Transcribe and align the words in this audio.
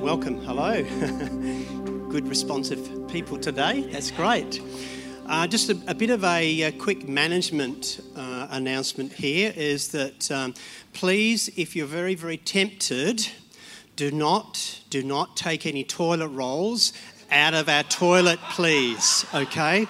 Welcome. 0.00 0.44
Hello. 0.44 0.82
Good 2.10 2.26
responsive 2.26 3.06
people 3.06 3.38
today. 3.38 3.82
That's 3.82 4.10
great. 4.10 4.60
Uh, 5.26 5.46
just 5.46 5.70
a, 5.70 5.78
a, 5.86 5.94
bit 5.94 6.10
of 6.10 6.22
a, 6.22 6.62
a 6.62 6.72
quick 6.72 7.08
management 7.08 8.00
uh, 8.14 8.46
announcement 8.50 9.10
here 9.10 9.54
is 9.56 9.88
that 9.88 10.30
um, 10.30 10.52
please, 10.92 11.48
if 11.56 11.74
you're 11.74 11.86
very, 11.86 12.14
very 12.14 12.36
tempted, 12.36 13.26
do 13.96 14.10
not 14.10 14.82
do 14.90 15.02
not 15.02 15.34
take 15.34 15.64
any 15.64 15.82
toilet 15.82 16.28
rolls 16.28 16.92
out 17.30 17.54
of 17.54 17.70
our 17.70 17.84
toilet, 17.84 18.38
please. 18.50 19.24
Okay. 19.32 19.86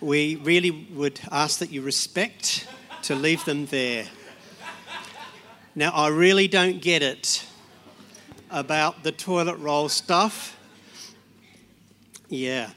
We 0.00 0.36
really 0.36 0.70
would 0.70 1.20
ask 1.32 1.58
that 1.58 1.72
you 1.72 1.82
respect 1.82 2.68
to 3.02 3.16
leave 3.16 3.44
them 3.44 3.66
there. 3.66 4.06
Now, 5.74 5.90
I 5.90 6.08
really 6.08 6.46
don't 6.46 6.80
get 6.80 7.02
it 7.02 7.44
about 8.52 9.02
the 9.02 9.10
toilet 9.10 9.56
roll 9.56 9.88
stuff. 9.88 10.53
Yeah. 12.28 12.70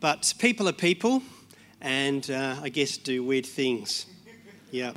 But 0.00 0.34
people 0.38 0.68
are 0.68 0.72
people, 0.72 1.22
and 1.80 2.30
uh, 2.30 2.56
I 2.62 2.68
guess 2.68 2.96
do 2.96 3.22
weird 3.22 3.46
things. 3.46 4.06
Yeah. 4.70 4.92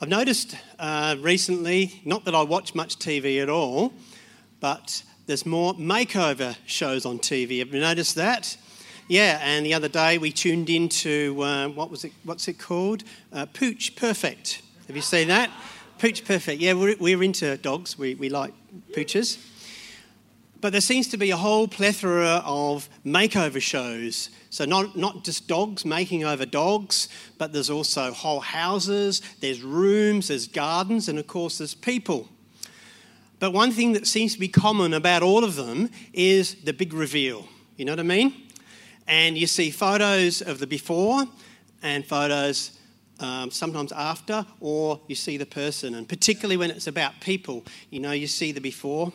I've 0.00 0.08
noticed 0.08 0.56
uh, 0.78 1.16
recently, 1.20 2.00
not 2.04 2.24
that 2.24 2.34
I 2.34 2.42
watch 2.42 2.74
much 2.74 2.98
TV 2.98 3.42
at 3.42 3.48
all, 3.48 3.92
but 4.60 5.02
there's 5.26 5.44
more 5.44 5.74
makeover 5.74 6.56
shows 6.66 7.04
on 7.04 7.18
TV. 7.18 7.58
Have 7.58 7.74
you 7.74 7.80
noticed 7.80 8.14
that? 8.14 8.56
Yeah, 9.08 9.40
and 9.42 9.64
the 9.66 9.74
other 9.74 9.88
day 9.88 10.18
we 10.18 10.30
tuned 10.32 10.70
into 10.70 11.42
uh, 11.42 11.68
what 11.68 11.90
was 11.90 12.04
it? 12.04 12.12
What's 12.24 12.46
it 12.46 12.58
called? 12.58 13.04
Uh, 13.32 13.46
Pooch 13.46 13.96
Perfect. 13.96 14.62
Have 14.86 14.96
you 14.96 15.02
seen 15.02 15.28
that? 15.28 15.50
Pooch 15.98 16.24
Perfect. 16.24 16.60
Yeah, 16.60 16.74
we're, 16.74 16.96
we're 16.98 17.22
into 17.22 17.56
dogs. 17.56 17.98
We, 17.98 18.14
we 18.14 18.28
like 18.28 18.54
pooches. 18.92 19.38
But 20.60 20.72
there 20.72 20.80
seems 20.80 21.06
to 21.08 21.16
be 21.16 21.30
a 21.30 21.36
whole 21.36 21.68
plethora 21.68 22.42
of 22.44 22.88
makeover 23.06 23.60
shows. 23.60 24.30
So, 24.50 24.64
not, 24.64 24.96
not 24.96 25.22
just 25.22 25.46
dogs 25.46 25.84
making 25.84 26.24
over 26.24 26.44
dogs, 26.44 27.08
but 27.36 27.52
there's 27.52 27.70
also 27.70 28.12
whole 28.12 28.40
houses, 28.40 29.22
there's 29.40 29.62
rooms, 29.62 30.28
there's 30.28 30.48
gardens, 30.48 31.08
and 31.08 31.18
of 31.18 31.26
course, 31.28 31.58
there's 31.58 31.74
people. 31.74 32.28
But 33.38 33.52
one 33.52 33.70
thing 33.70 33.92
that 33.92 34.06
seems 34.08 34.34
to 34.34 34.40
be 34.40 34.48
common 34.48 34.94
about 34.94 35.22
all 35.22 35.44
of 35.44 35.54
them 35.54 35.90
is 36.12 36.56
the 36.64 36.72
big 36.72 36.92
reveal. 36.92 37.46
You 37.76 37.84
know 37.84 37.92
what 37.92 38.00
I 38.00 38.04
mean? 38.04 38.34
And 39.06 39.38
you 39.38 39.46
see 39.46 39.70
photos 39.70 40.42
of 40.42 40.58
the 40.58 40.66
before 40.66 41.24
and 41.82 42.04
photos 42.04 42.72
um, 43.20 43.52
sometimes 43.52 43.92
after, 43.92 44.44
or 44.58 45.00
you 45.06 45.14
see 45.14 45.36
the 45.36 45.46
person. 45.46 45.94
And 45.94 46.08
particularly 46.08 46.56
when 46.56 46.70
it's 46.72 46.88
about 46.88 47.20
people, 47.20 47.64
you 47.90 48.00
know, 48.00 48.10
you 48.10 48.26
see 48.26 48.50
the 48.50 48.60
before 48.60 49.12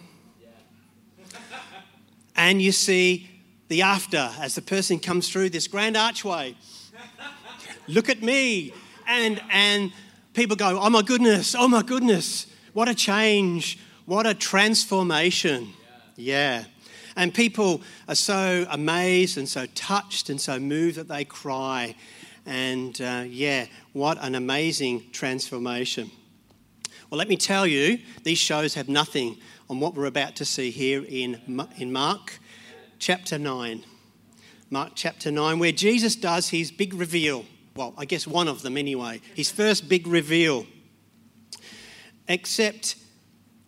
and 2.36 2.62
you 2.62 2.72
see 2.72 3.30
the 3.68 3.82
after 3.82 4.32
as 4.40 4.56
the 4.56 4.62
person 4.62 5.00
comes 5.00 5.30
through 5.30 5.50
this 5.50 5.68
grand 5.68 5.98
archway. 5.98 6.56
Look 7.88 8.10
at 8.10 8.22
me. 8.22 8.74
And, 9.08 9.42
and 9.50 9.92
people 10.34 10.56
go, 10.56 10.80
oh 10.80 10.90
my 10.90 11.02
goodness, 11.02 11.56
oh 11.58 11.68
my 11.68 11.82
goodness, 11.82 12.48
what 12.74 12.88
a 12.88 12.96
change, 12.96 13.80
what 14.06 14.26
a 14.26 14.34
transformation. 14.34 15.74
Yeah. 16.16 16.60
yeah. 16.60 16.64
And 17.16 17.34
people 17.34 17.82
are 18.08 18.16
so 18.16 18.66
amazed 18.70 19.38
and 19.38 19.48
so 19.48 19.66
touched 19.76 20.30
and 20.30 20.42
so 20.42 20.60
moved 20.60 20.98
that 20.98 21.08
they 21.08 21.26
cry. 21.26 21.96
And 22.46 23.00
uh, 23.02 23.26
yeah, 23.28 23.68
what 23.94 24.18
an 24.24 24.36
amazing 24.36 25.12
transformation. 25.12 26.10
Well, 27.10 27.20
let 27.20 27.28
me 27.30 27.38
tell 27.38 27.68
you, 27.68 28.00
these 28.24 28.40
shows 28.40 28.74
have 28.74 28.90
nothing 28.90 29.38
on 29.74 29.80
what 29.80 29.96
we're 29.96 30.06
about 30.06 30.36
to 30.36 30.46
see 30.46 30.70
here 30.70 31.04
in, 31.04 31.42
in 31.80 31.92
Mark 31.92 32.38
chapter 33.00 33.40
9. 33.40 33.84
Mark 34.70 34.92
chapter 34.94 35.32
9, 35.32 35.58
where 35.58 35.72
Jesus 35.72 36.16
does 36.16 36.50
his 36.50 36.70
big 36.70 36.94
reveal. 36.94 37.44
Well, 37.76 37.96
I 37.98 38.06
guess 38.06 38.28
one 38.28 38.48
of 38.48 38.62
them 38.62 38.78
anyway. 38.78 39.20
His 39.34 39.52
first 39.52 39.90
big 39.90 40.06
reveal. 40.06 40.68
Except 42.28 42.98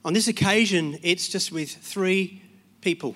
on 0.04 0.14
this 0.14 0.28
occasion, 0.28 1.00
it's 1.02 1.28
just 1.28 1.52
with 1.52 1.72
three 1.72 2.44
people. 2.82 3.16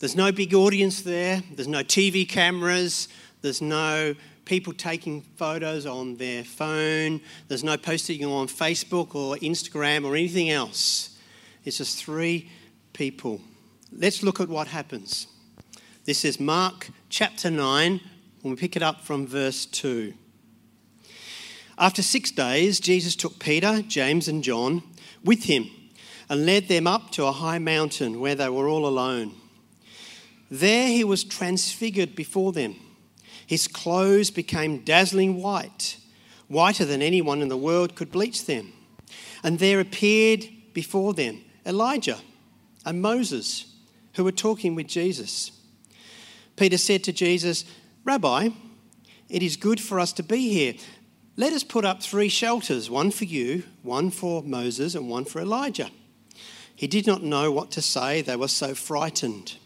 There's 0.00 0.16
no 0.16 0.32
big 0.32 0.52
audience 0.52 1.00
there, 1.00 1.42
there's 1.54 1.66
no 1.66 1.82
TV 1.82 2.28
cameras, 2.28 3.08
there's 3.40 3.62
no 3.62 4.14
people 4.44 4.74
taking 4.74 5.22
photos 5.36 5.86
on 5.86 6.16
their 6.16 6.44
phone, 6.44 7.22
there's 7.48 7.64
no 7.64 7.78
posting 7.78 8.22
on 8.22 8.48
Facebook 8.48 9.14
or 9.14 9.36
Instagram 9.36 10.04
or 10.04 10.14
anything 10.14 10.50
else. 10.50 11.13
It's 11.64 11.78
just 11.78 12.04
three 12.04 12.50
people. 12.92 13.40
Let's 13.90 14.22
look 14.22 14.38
at 14.38 14.50
what 14.50 14.68
happens. 14.68 15.28
This 16.04 16.22
is 16.26 16.38
Mark 16.38 16.90
chapter 17.08 17.50
9, 17.50 18.00
and 18.42 18.50
we 18.50 18.54
pick 18.54 18.76
it 18.76 18.82
up 18.82 19.00
from 19.00 19.26
verse 19.26 19.64
2. 19.64 20.12
After 21.78 22.02
six 22.02 22.30
days, 22.30 22.80
Jesus 22.80 23.16
took 23.16 23.38
Peter, 23.38 23.80
James, 23.80 24.28
and 24.28 24.44
John 24.44 24.82
with 25.24 25.44
him 25.44 25.70
and 26.28 26.44
led 26.44 26.68
them 26.68 26.86
up 26.86 27.10
to 27.12 27.24
a 27.24 27.32
high 27.32 27.58
mountain 27.58 28.20
where 28.20 28.34
they 28.34 28.50
were 28.50 28.68
all 28.68 28.86
alone. 28.86 29.34
There 30.50 30.88
he 30.88 31.02
was 31.02 31.24
transfigured 31.24 32.14
before 32.14 32.52
them. 32.52 32.76
His 33.46 33.68
clothes 33.68 34.30
became 34.30 34.84
dazzling 34.84 35.40
white, 35.40 35.96
whiter 36.48 36.84
than 36.84 37.00
anyone 37.00 37.40
in 37.40 37.48
the 37.48 37.56
world 37.56 37.94
could 37.94 38.12
bleach 38.12 38.44
them. 38.44 38.72
And 39.42 39.58
there 39.58 39.80
appeared 39.80 40.46
before 40.74 41.14
them 41.14 41.40
Elijah 41.66 42.18
and 42.84 43.00
Moses, 43.00 43.66
who 44.14 44.24
were 44.24 44.32
talking 44.32 44.74
with 44.74 44.86
Jesus. 44.86 45.52
Peter 46.56 46.78
said 46.78 47.02
to 47.04 47.12
Jesus, 47.12 47.64
Rabbi, 48.04 48.50
it 49.28 49.42
is 49.42 49.56
good 49.56 49.80
for 49.80 49.98
us 49.98 50.12
to 50.14 50.22
be 50.22 50.50
here. 50.50 50.74
Let 51.36 51.52
us 51.52 51.64
put 51.64 51.84
up 51.84 52.02
three 52.02 52.28
shelters 52.28 52.88
one 52.88 53.10
for 53.10 53.24
you, 53.24 53.64
one 53.82 54.10
for 54.10 54.42
Moses, 54.42 54.94
and 54.94 55.08
one 55.08 55.24
for 55.24 55.40
Elijah. 55.40 55.90
He 56.76 56.86
did 56.86 57.06
not 57.06 57.22
know 57.22 57.50
what 57.50 57.70
to 57.72 57.82
say, 57.82 58.20
they 58.20 58.36
were 58.36 58.48
so 58.48 58.74
frightened. 58.74 59.56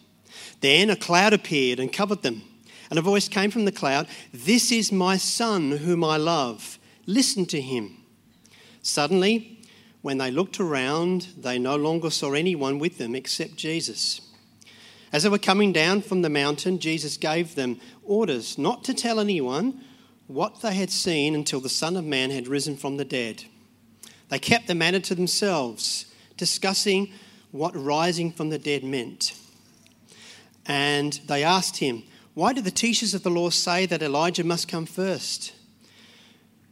Then 0.61 0.89
a 0.89 0.95
cloud 0.95 1.33
appeared 1.33 1.79
and 1.79 1.91
covered 1.91 2.21
them, 2.21 2.41
and 2.89 2.97
a 2.97 3.03
voice 3.03 3.27
came 3.27 3.51
from 3.51 3.65
the 3.65 3.71
cloud 3.71 4.07
This 4.33 4.71
is 4.71 4.91
my 4.91 5.17
son 5.17 5.71
whom 5.71 6.03
I 6.03 6.17
love. 6.17 6.79
Listen 7.05 7.45
to 7.47 7.61
him. 7.61 7.97
Suddenly, 8.81 9.58
when 10.01 10.17
they 10.17 10.31
looked 10.31 10.59
around, 10.59 11.27
they 11.37 11.59
no 11.59 11.75
longer 11.75 12.09
saw 12.09 12.33
anyone 12.33 12.79
with 12.79 12.97
them 12.97 13.15
except 13.15 13.57
Jesus. 13.57 14.21
As 15.11 15.23
they 15.23 15.29
were 15.29 15.39
coming 15.39 15.73
down 15.73 16.01
from 16.01 16.21
the 16.21 16.29
mountain, 16.29 16.79
Jesus 16.79 17.17
gave 17.17 17.55
them 17.55 17.79
orders 18.03 18.57
not 18.57 18.83
to 18.85 18.93
tell 18.93 19.19
anyone 19.19 19.81
what 20.27 20.61
they 20.61 20.75
had 20.75 20.91
seen 20.91 21.33
until 21.33 21.59
the 21.59 21.69
Son 21.69 21.97
of 21.97 22.05
Man 22.05 22.29
had 22.29 22.47
risen 22.47 22.77
from 22.77 22.97
the 22.97 23.05
dead. 23.05 23.43
They 24.29 24.39
kept 24.39 24.67
the 24.67 24.75
matter 24.75 24.99
to 24.99 25.15
themselves, 25.15 26.05
discussing 26.37 27.11
what 27.51 27.75
rising 27.75 28.31
from 28.31 28.49
the 28.49 28.59
dead 28.59 28.83
meant. 28.83 29.33
And 30.67 31.19
they 31.25 31.43
asked 31.43 31.77
him, 31.77 32.03
Why 32.35 32.53
do 32.53 32.61
the 32.61 32.69
teachers 32.69 33.15
of 33.15 33.23
the 33.23 33.31
law 33.31 33.49
say 33.49 33.87
that 33.87 34.03
Elijah 34.03 34.43
must 34.43 34.67
come 34.67 34.85
first? 34.85 35.53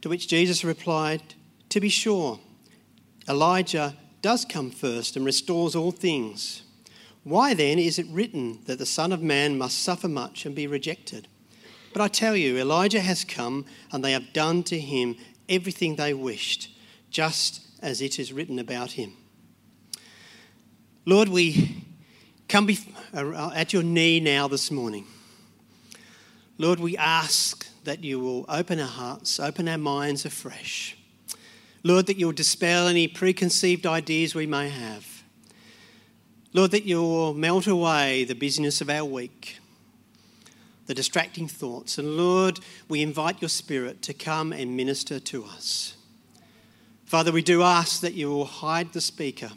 To 0.02 0.08
which 0.08 0.28
Jesus 0.28 0.64
replied, 0.64 1.34
To 1.70 1.80
be 1.80 1.88
sure 1.88 2.38
Elijah 3.28 3.94
does 4.22 4.44
come 4.44 4.70
first 4.70 5.16
and 5.16 5.24
restores 5.24 5.76
all 5.76 5.92
things. 5.92 6.62
Why 7.24 7.54
then 7.54 7.78
is 7.78 7.98
it 7.98 8.06
written 8.08 8.60
that 8.64 8.78
the 8.78 8.86
Son 8.86 9.12
of 9.12 9.22
Man 9.22 9.58
must 9.58 9.82
suffer 9.82 10.08
much 10.08 10.46
and 10.46 10.54
be 10.54 10.66
rejected? 10.66 11.28
But 11.92 12.02
I 12.02 12.08
tell 12.08 12.36
you, 12.36 12.56
Elijah 12.56 13.00
has 13.00 13.24
come, 13.24 13.64
and 13.92 14.04
they 14.04 14.12
have 14.12 14.32
done 14.32 14.62
to 14.64 14.78
him 14.78 15.16
everything 15.48 15.96
they 15.96 16.14
wished, 16.14 16.70
just 17.10 17.60
as 17.80 18.00
it 18.00 18.18
is 18.18 18.32
written 18.32 18.58
about 18.58 18.92
him. 18.92 19.14
Lord, 21.04 21.28
we 21.28 21.84
come 22.48 22.68
uh, 23.14 23.50
at 23.54 23.72
your 23.72 23.82
knee 23.82 24.20
now 24.20 24.48
this 24.48 24.70
morning. 24.70 25.06
Lord, 26.58 26.80
we 26.80 26.96
ask 26.96 27.66
that 27.84 28.04
you 28.04 28.20
will 28.20 28.44
open 28.48 28.80
our 28.80 28.86
hearts, 28.86 29.40
open 29.40 29.68
our 29.68 29.78
minds 29.78 30.24
afresh. 30.24 30.97
Lord, 31.88 32.04
that 32.04 32.18
you'll 32.18 32.32
dispel 32.32 32.86
any 32.86 33.08
preconceived 33.08 33.86
ideas 33.86 34.34
we 34.34 34.46
may 34.46 34.68
have. 34.68 35.22
Lord, 36.52 36.72
that 36.72 36.84
you'll 36.84 37.32
melt 37.32 37.66
away 37.66 38.24
the 38.24 38.34
busyness 38.34 38.82
of 38.82 38.90
our 38.90 39.06
week, 39.06 39.56
the 40.84 40.92
distracting 40.92 41.48
thoughts. 41.48 41.96
And 41.96 42.14
Lord, 42.14 42.60
we 42.90 43.00
invite 43.00 43.40
your 43.40 43.48
Spirit 43.48 44.02
to 44.02 44.12
come 44.12 44.52
and 44.52 44.76
minister 44.76 45.18
to 45.18 45.46
us. 45.46 45.96
Father, 47.06 47.32
we 47.32 47.40
do 47.40 47.62
ask 47.62 48.02
that 48.02 48.12
you 48.12 48.28
will 48.28 48.44
hide 48.44 48.92
the 48.92 49.00
speaker, 49.00 49.52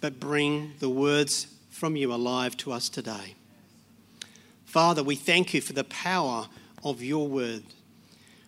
but 0.00 0.18
bring 0.18 0.72
the 0.78 0.88
words 0.88 1.48
from 1.68 1.96
you 1.96 2.14
alive 2.14 2.56
to 2.56 2.72
us 2.72 2.88
today. 2.88 3.34
Father, 4.64 5.02
we 5.02 5.16
thank 5.16 5.52
you 5.52 5.60
for 5.60 5.74
the 5.74 5.84
power 5.84 6.48
of 6.82 7.02
your 7.02 7.28
word. 7.28 7.62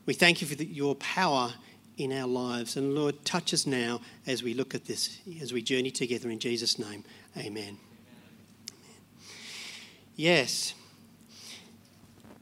We 0.07 0.15
thank 0.15 0.41
you 0.41 0.47
for 0.47 0.55
the, 0.55 0.65
your 0.65 0.95
power 0.95 1.53
in 1.99 2.13
our 2.13 2.27
lives. 2.27 2.77
And 2.77 2.95
Lord, 2.95 3.25
touch 3.25 3.53
us 3.53 3.67
now 3.67 4.01
as 4.27 4.43
we 4.43 4.55
look 4.55 4.75
at 4.75 4.87
this, 4.87 5.19
as 5.43 5.53
we 5.53 5.61
journey 5.61 5.91
together 5.91 6.31
in 6.31 6.39
Jesus' 6.39 6.79
name. 6.79 7.05
Amen. 7.37 7.47
Amen. 7.47 7.79
Yes. 10.17 10.75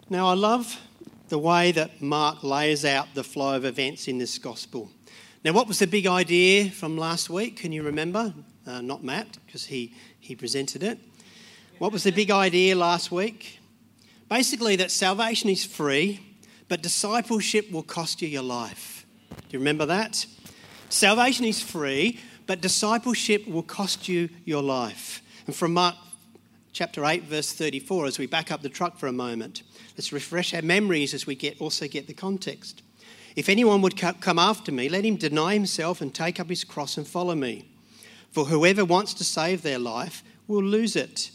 Now, 0.09 0.29
I 0.29 0.35
love 0.35 0.81
the 1.29 1.39
way 1.39 1.73
that 1.73 2.01
Mark 2.01 2.45
lays 2.45 2.85
out 2.85 3.09
the 3.15 3.25
flow 3.25 3.57
of 3.57 3.65
events 3.65 4.07
in 4.07 4.19
this 4.19 4.39
gospel. 4.39 4.91
Now, 5.45 5.53
what 5.53 5.67
was 5.67 5.81
the 5.81 5.87
big 5.87 6.07
idea 6.07 6.71
from 6.71 6.97
last 6.97 7.29
week? 7.29 7.57
Can 7.57 7.73
you 7.73 7.83
remember? 7.83 8.33
Uh, 8.67 8.81
not 8.81 9.03
Matt, 9.03 9.39
because 9.47 9.67
he, 9.67 9.95
he 10.21 10.37
presented 10.37 10.83
it. 10.83 10.99
What 11.79 11.93
was 11.93 12.05
the 12.05 12.13
big 12.13 12.31
idea 12.31 12.75
last 12.75 13.11
week? 13.11 13.59
Basically, 14.29 14.77
that 14.77 14.91
salvation 14.91 15.51
is 15.51 15.65
free, 15.65 16.21
but 16.69 16.83
discipleship 16.83 17.71
will 17.71 17.83
cost 17.83 18.23
you 18.23 18.29
your 18.29 18.43
life. 18.43 18.96
Do 19.37 19.43
you 19.51 19.59
remember 19.59 19.87
that? 19.87 20.27
Salvation 20.89 21.45
is 21.45 21.63
free, 21.63 22.21
but 22.47 22.61
discipleship 22.61 23.47
will 23.47 23.63
cost 23.63 24.09
you 24.09 24.29
your 24.45 24.63
life. 24.63 25.23
And 25.47 25.55
from 25.55 25.75
Mark 25.75 25.95
chapter 26.73 27.05
8, 27.05 27.25
verse 27.25 27.53
34, 27.53 28.07
as 28.07 28.19
we 28.19 28.27
back 28.27 28.51
up 28.51 28.63
the 28.63 28.69
truck 28.69 28.99
for 28.99 29.07
a 29.07 29.13
moment, 29.13 29.63
let's 29.97 30.13
refresh 30.13 30.55
our 30.55 30.63
memories 30.63 31.15
as 31.15 31.27
we 31.27 31.35
get, 31.35 31.61
also 31.61 31.89
get 31.89 32.07
the 32.07 32.15
context. 32.15 32.83
If 33.35 33.49
anyone 33.49 33.83
would 33.83 33.97
come 33.97 34.39
after 34.39 34.73
me, 34.73 34.89
let 34.89 35.05
him 35.05 35.17
deny 35.17 35.55
himself 35.55 36.01
and 36.01 36.15
take 36.15 36.41
up 36.41 36.49
his 36.49 36.65
cross 36.65 36.97
and 36.97 37.07
follow 37.07 37.35
me. 37.35 37.69
For 38.33 38.47
whoever 38.47 38.85
wants 38.85 39.15
to 39.15 39.25
save 39.25 39.63
their 39.63 39.79
life 39.79 40.23
will 40.47 40.63
lose 40.63 40.97
it. 40.97 41.31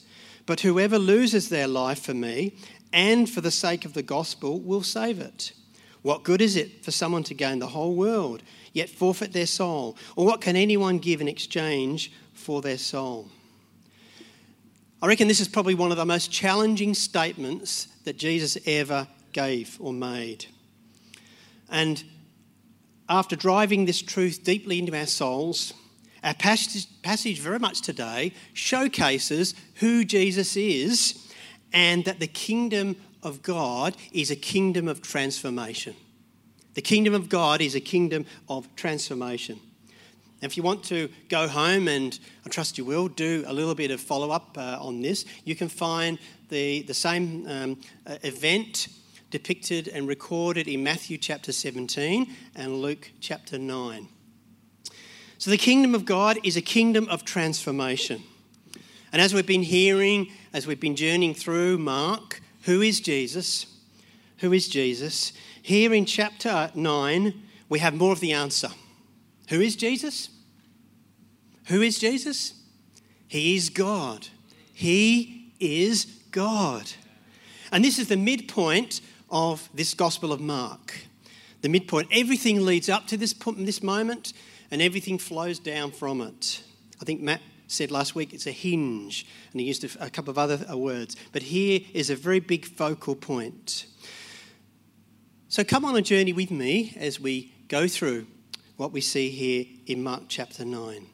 But 0.46 0.62
whoever 0.62 0.98
loses 0.98 1.50
their 1.50 1.68
life 1.68 2.02
for 2.02 2.14
me 2.14 2.54
and 2.92 3.30
for 3.30 3.42
the 3.42 3.52
sake 3.52 3.86
of 3.86 3.94
the 3.94 4.04
gospel 4.04 4.60
will 4.60 4.84
save 4.84 5.20
it. 5.20 5.54
What 6.02 6.24
good 6.24 6.42
is 6.42 6.56
it 6.56 6.84
for 6.84 6.92
someone 6.92 7.24
to 7.24 7.34
gain 7.34 7.60
the 7.60 7.68
whole 7.68 7.96
world, 7.96 8.42
yet 8.74 8.90
forfeit 8.90 9.34
their 9.34 9.46
soul? 9.46 9.98
Or 10.16 10.26
what 10.26 10.42
can 10.42 10.56
anyone 10.56 10.98
give 10.98 11.22
in 11.22 11.28
exchange 11.28 12.12
for 12.34 12.62
their 12.62 12.78
soul? 12.78 13.30
I 15.02 15.08
reckon 15.08 15.28
this 15.28 15.40
is 15.40 15.48
probably 15.48 15.76
one 15.76 15.92
of 15.92 15.98
the 15.98 16.06
most 16.06 16.32
challenging 16.32 16.94
statements 16.94 17.88
that 18.04 18.18
Jesus 18.18 18.58
ever 18.66 19.08
gave 19.34 19.78
or 19.80 19.94
made. 19.94 20.46
And 21.70 22.04
after 23.10 23.36
driving 23.36 23.86
this 23.86 24.02
truth 24.02 24.44
deeply 24.44 24.80
into 24.80 24.96
our 24.98 25.06
souls, 25.06 25.74
our 26.24 26.34
passage, 26.36 27.40
very 27.40 27.60
much 27.60 27.82
today 27.82 28.34
showcases 28.54 29.56
who 29.76 30.06
Jesus 30.06 30.56
is 30.56 31.28
and 31.74 32.06
that 32.06 32.20
the 32.20 32.28
kingdom 32.28 32.96
of 33.24 33.42
God 33.42 33.96
is 34.12 34.32
a 34.32 34.36
kingdom 34.36 34.88
of 34.88 35.02
transformation. 35.02 35.96
The 36.74 36.82
kingdom 36.82 37.14
of 37.14 37.30
God 37.30 37.62
is 37.62 37.76
a 37.76 37.82
kingdom 37.82 38.26
of 38.48 38.74
transformation. 38.76 39.60
If 40.42 40.58
you 40.58 40.64
want 40.64 40.84
to 40.86 41.10
go 41.30 41.48
home, 41.48 41.88
and 41.88 42.18
I 42.46 42.50
trust 42.50 42.78
you 42.78 42.86
will, 42.86 43.08
do 43.08 43.44
a 43.46 43.54
little 43.54 43.76
bit 43.76 43.92
of 43.92 44.02
follow 44.02 44.32
up 44.32 44.58
uh, 44.58 44.78
on 44.82 45.02
this, 45.02 45.26
you 45.44 45.56
can 45.56 45.70
find 45.70 46.18
the, 46.50 46.82
the 46.84 46.94
same 46.94 47.46
um, 47.48 47.80
uh, 48.08 48.18
event 48.24 48.88
depicted 49.30 49.88
and 49.88 50.08
recorded 50.08 50.68
in 50.68 50.84
Matthew 50.84 51.18
chapter 51.18 51.52
17 51.52 52.28
and 52.56 52.82
Luke 52.82 53.12
chapter 53.20 53.60
9. 53.60 54.08
So, 55.38 55.50
the 55.52 55.58
kingdom 55.58 55.96
of 55.96 56.06
God 56.06 56.38
is 56.44 56.58
a 56.58 56.62
kingdom 56.62 57.08
of 57.10 57.24
transformation. 57.24 58.24
And 59.12 59.22
as 59.22 59.34
we've 59.34 59.46
been 59.46 59.64
hearing, 59.64 60.32
as 60.54 60.68
we've 60.68 60.80
been 60.80 60.96
journeying 60.96 61.34
through 61.34 61.78
Mark, 61.78 62.42
who 62.62 62.82
is 62.82 63.00
Jesus? 63.00 63.66
Who 64.38 64.54
is 64.54 64.68
Jesus? 64.68 65.34
Here 65.62 65.94
in 65.94 66.06
chapter 66.06 66.72
9, 66.74 67.34
we 67.70 67.80
have 67.80 67.94
more 67.94 68.12
of 68.12 68.20
the 68.20 68.34
answer. 68.34 68.70
Who 69.50 69.62
is 69.62 69.76
Jesus? 69.76 70.30
Who 71.68 71.82
is 71.82 72.00
Jesus? 72.00 72.54
He 73.28 73.56
is 73.56 73.70
God. 73.70 74.28
He 74.74 75.54
is 75.60 76.06
God. 76.32 76.92
And 77.72 77.84
this 77.84 78.00
is 78.00 78.08
the 78.08 78.18
midpoint 78.18 79.02
of 79.30 79.70
this 79.74 79.94
Gospel 79.94 80.34
of 80.34 80.42
Mark. 80.42 80.96
The 81.62 81.70
midpoint. 81.70 82.10
Everything 82.12 82.66
leads 82.66 82.90
up 82.90 83.08
to 83.08 83.18
this, 83.18 83.34
this 83.58 83.84
moment 83.84 84.34
and 84.72 84.82
everything 84.82 85.18
flows 85.18 85.60
down 85.60 85.92
from 85.92 86.22
it. 86.22 86.64
I 87.02 87.06
think 87.06 87.22
Matt 87.22 87.42
said 87.72 87.92
last 87.92 88.16
week 88.16 88.34
it's 88.34 88.48
a 88.48 88.52
hinge, 88.52 89.26
and 89.52 89.62
he 89.62 89.68
used 89.68 89.84
a, 89.84 90.06
a 90.06 90.10
couple 90.10 90.32
of 90.32 90.38
other 90.38 90.60
uh, 90.70 90.78
words. 90.78 91.16
But 91.32 91.44
here 91.44 91.82
is 91.94 92.10
a 92.10 92.16
very 92.16 92.40
big 92.40 92.66
focal 92.66 93.16
point. 93.16 93.86
So 95.48 95.64
come 95.64 95.86
on 95.86 95.96
a 95.96 96.02
journey 96.02 96.34
with 96.34 96.52
me 96.52 96.94
as 96.98 97.20
we 97.20 97.54
go 97.68 97.88
through 97.88 98.28
what 98.78 98.92
we 98.92 99.02
see 99.02 99.30
here 99.30 99.66
in 99.86 100.04
Mark 100.04 100.24
chapter 100.28 100.66
9. 100.66 101.06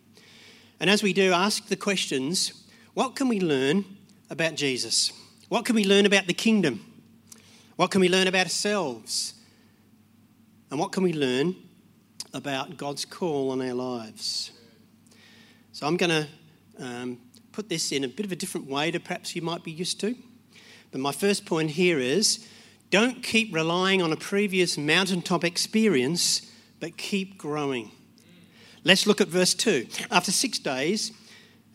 And 0.79 0.89
as 0.89 1.03
we 1.03 1.13
do, 1.13 1.31
ask 1.33 1.67
the 1.67 1.75
questions 1.75 2.63
what 2.93 3.15
can 3.15 3.27
we 3.27 3.39
learn 3.39 3.85
about 4.29 4.55
Jesus? 4.55 5.11
What 5.49 5.65
can 5.65 5.75
we 5.75 5.83
learn 5.83 6.05
about 6.05 6.27
the 6.27 6.33
kingdom? 6.33 6.83
What 7.75 7.91
can 7.91 8.01
we 8.01 8.09
learn 8.09 8.27
about 8.27 8.45
ourselves? 8.47 9.35
And 10.71 10.79
what 10.79 10.91
can 10.91 11.03
we 11.03 11.13
learn 11.13 11.55
about 12.33 12.77
God's 12.77 13.05
call 13.05 13.51
on 13.51 13.61
our 13.61 13.73
lives? 13.73 14.51
So 15.71 15.85
I'm 15.85 15.95
going 15.95 16.09
to 16.09 16.27
um, 16.79 17.19
put 17.51 17.69
this 17.69 17.91
in 17.91 18.03
a 18.03 18.07
bit 18.07 18.25
of 18.25 18.31
a 18.31 18.35
different 18.35 18.67
way 18.67 18.91
to 18.91 18.99
perhaps 18.99 19.35
you 19.35 19.41
might 19.41 19.63
be 19.63 19.71
used 19.71 19.99
to. 20.01 20.15
But 20.91 21.01
my 21.01 21.11
first 21.11 21.45
point 21.45 21.71
here 21.71 21.99
is 21.99 22.47
don't 22.89 23.21
keep 23.21 23.53
relying 23.53 24.01
on 24.01 24.13
a 24.13 24.15
previous 24.15 24.77
mountaintop 24.77 25.43
experience, 25.43 26.49
but 26.79 26.97
keep 26.97 27.37
growing. 27.37 27.91
Let's 28.83 29.05
look 29.05 29.19
at 29.19 29.27
verse 29.27 29.53
2. 29.53 29.87
After 30.09 30.31
six 30.31 30.59
days, 30.59 31.11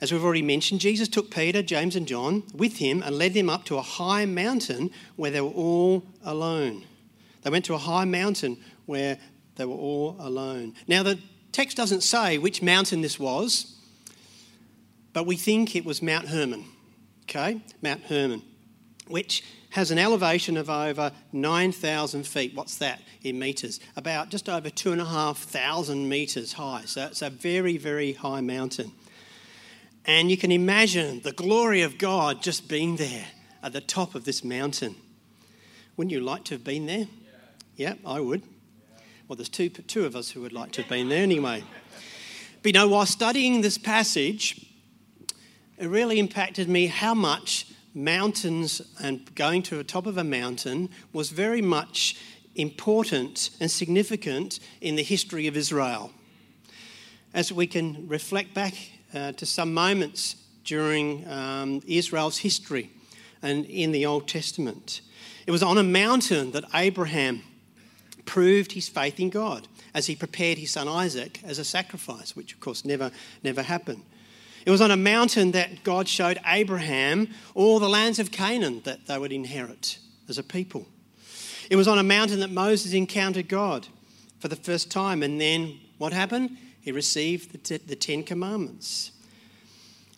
as 0.01 0.11
we've 0.11 0.25
already 0.25 0.43
mentioned, 0.43 0.81
Jesus 0.81 1.09
took 1.09 1.31
Peter, 1.31 1.63
James, 1.63 1.95
and 1.95 2.09
John 2.09 2.43
with 2.55 2.79
him 2.79 3.03
and 3.03 3.17
led 3.17 3.35
them 3.35 3.51
up 3.51 3.65
to 3.67 3.77
a 3.77 3.83
high 3.83 4.25
mountain 4.25 4.91
where 5.17 5.31
they 5.31 5.41
were 5.41 5.51
all 5.51 6.05
alone. 6.25 6.85
They 7.43 7.51
went 7.51 7.67
to 7.67 7.75
a 7.75 7.79
high 7.79 8.05
mountain 8.07 8.57
where 8.87 9.19
they 9.57 9.65
were 9.65 9.75
all 9.75 10.17
alone. 10.19 10.75
Now, 10.89 11.03
the 11.03 11.19
text 11.53 11.77
doesn't 11.77 12.03
say 12.03 12.39
which 12.39 12.63
mountain 12.63 13.03
this 13.03 13.19
was, 13.19 13.77
but 15.13 15.27
we 15.27 15.37
think 15.37 15.77
it 15.77 15.85
was 15.85 16.03
Mount 16.03 16.29
Hermon, 16.29 16.65
okay? 17.25 17.61
Mount 17.83 18.03
Hermon, 18.05 18.43
which 19.09 19.45
has 19.71 19.91
an 19.91 19.99
elevation 19.99 20.57
of 20.57 20.69
over 20.69 21.13
9,000 21.33 22.27
feet. 22.27 22.55
What's 22.55 22.77
that 22.77 23.01
in 23.23 23.39
metres? 23.39 23.81
About 23.97 24.29
just 24.29 24.49
over 24.49 24.69
2,500 24.69 25.97
metres 25.97 26.53
high. 26.55 26.83
So 26.85 27.07
it's 27.07 27.23
a 27.23 27.31
very, 27.31 27.79
very 27.79 28.13
high 28.13 28.43
mountain. 28.43 28.93
And 30.05 30.31
you 30.31 30.37
can 30.37 30.53
imagine 30.53 31.21
the 31.21 31.33
glory 31.33 31.83
of 31.83 31.97
God 31.97 32.43
just 32.43 32.69
being 32.69 32.97
there 32.97 33.27
at 33.63 33.73
the 33.73 33.81
top 33.81 34.15
of 34.15 34.25
this 34.25 34.45
mountain. 34.45 34.97
Wouldn't 35.97 36.13
you 36.13 36.21
like 36.21 36.45
to 36.45 36.55
have 36.55 36.65
been 36.65 36.87
there? 36.87 37.07
Yeah, 37.77 37.95
yeah 37.95 37.95
I 38.05 38.21
would. 38.21 38.43
Well, 39.27 39.37
there's 39.37 39.49
two, 39.49 39.69
two 39.69 40.05
of 40.05 40.17
us 40.17 40.31
who 40.31 40.43
would 40.43 40.53
like 40.53 40.73
to 40.73 40.83
have 40.83 40.91
been 40.91 41.09
there 41.09 41.23
anyway. 41.23 41.65
But 42.63 42.67
you 42.67 42.73
know, 42.73 42.89
while 42.89 43.07
studying 43.07 43.61
this 43.61 43.79
passage, 43.79 44.67
it 45.83 45.89
really 45.89 46.21
impacted 46.21 46.69
me 46.69 46.87
how 46.87 47.13
much 47.13 47.67
mountains 47.93 48.81
and 49.03 49.35
going 49.35 49.65
to 49.65 49.77
the 49.77 49.83
top 49.83 50.07
of 50.07 50.17
a 50.17 50.23
mountain 50.23 50.89
was 51.13 51.31
very 51.31 51.61
much 51.61 52.17
important 52.55 53.51
and 53.59 53.69
significant 53.69 54.61
in 54.81 54.95
the 54.95 55.03
history 55.03 55.49
of 55.49 55.57
Israel. 55.57 56.13
As 57.35 57.51
we 57.51 57.67
can 57.67 58.07
reflect 58.07 58.55
back 58.55 58.75
uh, 59.13 59.33
to 59.33 59.45
some 59.45 59.75
moments 59.75 60.37
during 60.65 61.29
um, 61.29 61.83
Israel's 61.85 62.39
history 62.39 62.93
and 63.43 63.65
in 63.67 63.91
the 63.91 64.07
Old 64.07 64.29
Testament, 64.29 65.01
it 65.49 65.51
was 65.51 65.65
on 65.65 65.79
a 65.79 65.83
mountain 65.83 66.53
that 66.53 66.63
Abraham 66.73 67.43
proved 68.25 68.71
his 68.71 68.89
faith 68.89 69.19
in 69.19 69.31
God 69.31 69.67
as 69.95 70.07
he 70.07 70.15
prepared 70.15 70.59
his 70.59 70.71
son 70.71 70.87
Isaac 70.87 71.41
as 71.43 71.59
a 71.59 71.65
sacrifice, 71.65 72.37
which 72.37 72.55
of 72.55 72.61
course 72.61 72.85
never, 72.85 73.11
never 73.43 73.63
happened. 73.63 74.05
It 74.65 74.71
was 74.71 74.81
on 74.81 74.91
a 74.91 74.97
mountain 74.97 75.53
that 75.53 75.83
God 75.83 76.09
showed 76.09 76.39
Abraham 76.47 77.29
all 77.55 77.79
the 77.79 77.89
lands 77.89 78.19
of 78.19 78.31
Canaan 78.31 78.83
that 78.85 79.07
they 79.07 79.19
would 79.19 79.33
inherit 79.33 79.99
as 80.29 80.39
a 80.39 80.43
people. 80.43 80.87
It 81.69 81.77
was 81.77 81.89
on 81.89 81.99
a 81.99 82.03
mountain 82.03 82.41
that 82.41 82.51
Moses 82.51 82.93
encountered 82.93 83.49
God 83.49 83.89
for 84.39 84.49
the 84.49 84.57
first 84.57 84.91
time. 84.91 85.23
And 85.23 85.41
then 85.41 85.79
what 85.99 86.13
happened? 86.13 86.57
He 86.81 86.93
received 86.93 87.65
the, 87.65 87.97
Ten 87.97 88.23
Commandments. 88.23 89.13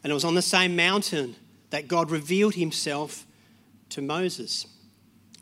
And 0.03 0.11
it 0.11 0.15
was 0.15 0.25
on 0.25 0.35
the 0.35 0.43
same 0.43 0.77
mountain 0.77 1.37
that 1.71 1.89
God 1.89 2.11
revealed 2.11 2.55
himself 2.55 3.27
to 3.91 4.03
Moses 4.03 4.67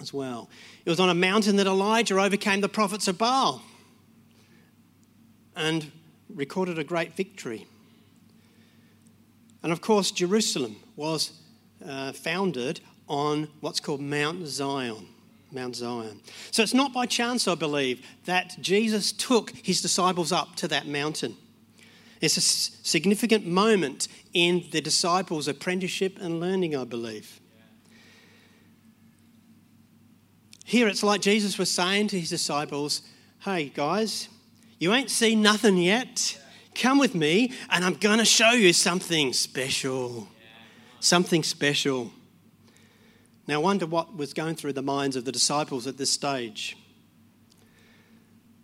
as 0.01 0.13
well. 0.13 0.49
It 0.85 0.91
was 0.91 1.01
on 1.01 1.09
a 1.09 1.15
mountain 1.15 1.57
that 1.57 1.67
Elijah 1.67 2.19
overcame 2.19 2.61
the 2.61 2.69
prophets 2.69 3.09
of 3.09 3.19
Baal 3.19 3.63
and 5.57 5.91
recorded 6.29 6.79
a 6.79 6.85
great 6.85 7.15
victory. 7.15 7.67
And 9.63 9.73
of 9.73 9.81
course, 9.81 10.11
Jerusalem 10.11 10.77
was 10.97 11.33
uh, 11.87 12.13
founded 12.13 12.81
on 13.09 13.49
what's 13.61 13.81
called 13.81 14.01
Mount 14.01 14.47
Zion. 14.47 15.07
Mount 15.53 15.77
Zion. 15.77 16.21
So 16.51 16.63
it's 16.63 16.75
not 16.75 16.93
by 16.93 17.07
chance, 17.07 17.47
I 17.47 17.55
believe, 17.55 18.05
that 18.25 18.57
Jesus 18.61 19.13
took 19.13 19.51
his 19.51 19.83
disciples 19.83 20.33
up 20.33 20.57
to 20.57 20.69
that 20.69 20.87
mountain. 20.87 21.37
It's 22.21 22.37
a 22.37 22.41
significant 22.41 23.47
moment 23.47 24.09
in 24.33 24.65
the 24.71 24.81
disciples' 24.81 25.49
apprenticeship 25.49 26.19
and 26.21 26.41
learning, 26.41 26.75
I 26.75 26.85
believe. 26.85 27.41
Here 30.65 30.89
it's 30.89 31.03
like 31.03 31.21
Jesus 31.21 31.59
was 31.59 31.71
saying 31.71 32.09
to 32.09 32.21
his 32.21 32.31
disciples, 32.31 33.03
Hey, 33.41 33.71
guys, 33.75 34.29
you 34.79 34.95
ain't 34.95 35.11
seen 35.11 35.43
nothing 35.43 35.77
yet. 35.77 36.39
Come 36.75 36.99
with 36.99 37.15
me, 37.15 37.53
and 37.71 37.85
I'm 37.85 37.95
going 37.95 38.19
to 38.19 38.25
show 38.25 38.53
you 38.53 38.73
something 38.73 39.33
special. 39.33 40.29
Something 41.01 41.43
special. 41.43 42.13
Now, 43.47 43.57
I 43.57 43.59
wonder 43.59 43.87
what 43.87 44.17
was 44.17 44.33
going 44.33 44.55
through 44.55 44.73
the 44.75 44.83
minds 44.83 45.17
of 45.17 45.25
the 45.25 45.33
disciples 45.33 45.87
at 45.87 45.99
this 45.99 46.11
stage. 46.11 46.77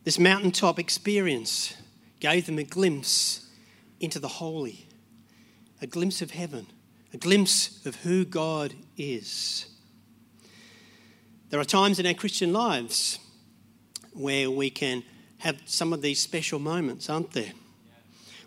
This 0.04 0.18
mountaintop 0.18 0.78
experience 0.78 1.74
gave 2.20 2.46
them 2.46 2.58
a 2.58 2.64
glimpse 2.64 3.46
into 4.00 4.18
the 4.18 4.28
holy, 4.28 4.88
a 5.82 5.86
glimpse 5.86 6.22
of 6.22 6.30
heaven, 6.30 6.66
a 7.12 7.18
glimpse 7.18 7.84
of 7.84 7.96
who 7.96 8.24
God 8.24 8.74
is. 8.96 9.66
There 11.50 11.60
are 11.60 11.64
times 11.64 11.98
in 11.98 12.06
our 12.06 12.14
Christian 12.14 12.52
lives 12.52 13.18
where 14.12 14.50
we 14.50 14.70
can 14.70 15.02
have 15.38 15.60
some 15.66 15.92
of 15.92 16.02
these 16.02 16.20
special 16.20 16.58
moments, 16.58 17.08
aren't 17.10 17.32
there? 17.32 17.52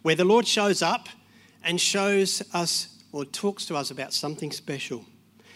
Where 0.02 0.16
the 0.16 0.26
Lord 0.26 0.48
shows 0.48 0.82
up 0.82 1.10
and 1.64 1.80
shows 1.80 2.42
us 2.54 2.88
or 3.12 3.26
talks 3.26 3.66
to 3.68 3.76
us 3.76 3.92
about 3.92 4.14
something 4.14 4.52
special. 4.52 5.06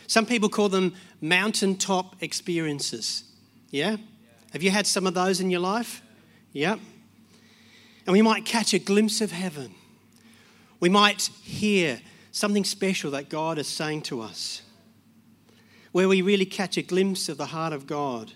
Some 0.07 0.25
people 0.25 0.49
call 0.49 0.69
them 0.69 0.93
mountaintop 1.21 2.21
experiences. 2.21 3.23
Yeah? 3.71 3.97
Have 4.53 4.61
you 4.61 4.71
had 4.71 4.85
some 4.85 5.07
of 5.07 5.13
those 5.13 5.39
in 5.39 5.49
your 5.49 5.61
life? 5.61 6.01
Yeah. 6.51 6.75
And 8.05 8.13
we 8.13 8.21
might 8.21 8.45
catch 8.45 8.73
a 8.73 8.79
glimpse 8.79 9.19
of 9.21 9.31
heaven. 9.31 9.73
We 10.79 10.89
might 10.89 11.29
hear 11.41 12.01
something 12.31 12.63
special 12.65 13.11
that 13.11 13.29
God 13.29 13.57
is 13.57 13.67
saying 13.67 14.03
to 14.03 14.21
us, 14.21 14.61
where 15.91 16.07
we 16.07 16.21
really 16.21 16.45
catch 16.45 16.77
a 16.77 16.81
glimpse 16.81 17.29
of 17.29 17.37
the 17.37 17.47
heart 17.47 17.73
of 17.73 17.87
God, 17.87 18.33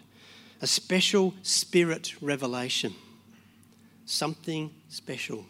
a 0.62 0.68
special 0.68 1.34
spirit 1.44 2.16
revelation, 2.22 2.96
something 4.06 4.72
special. 4.88 5.46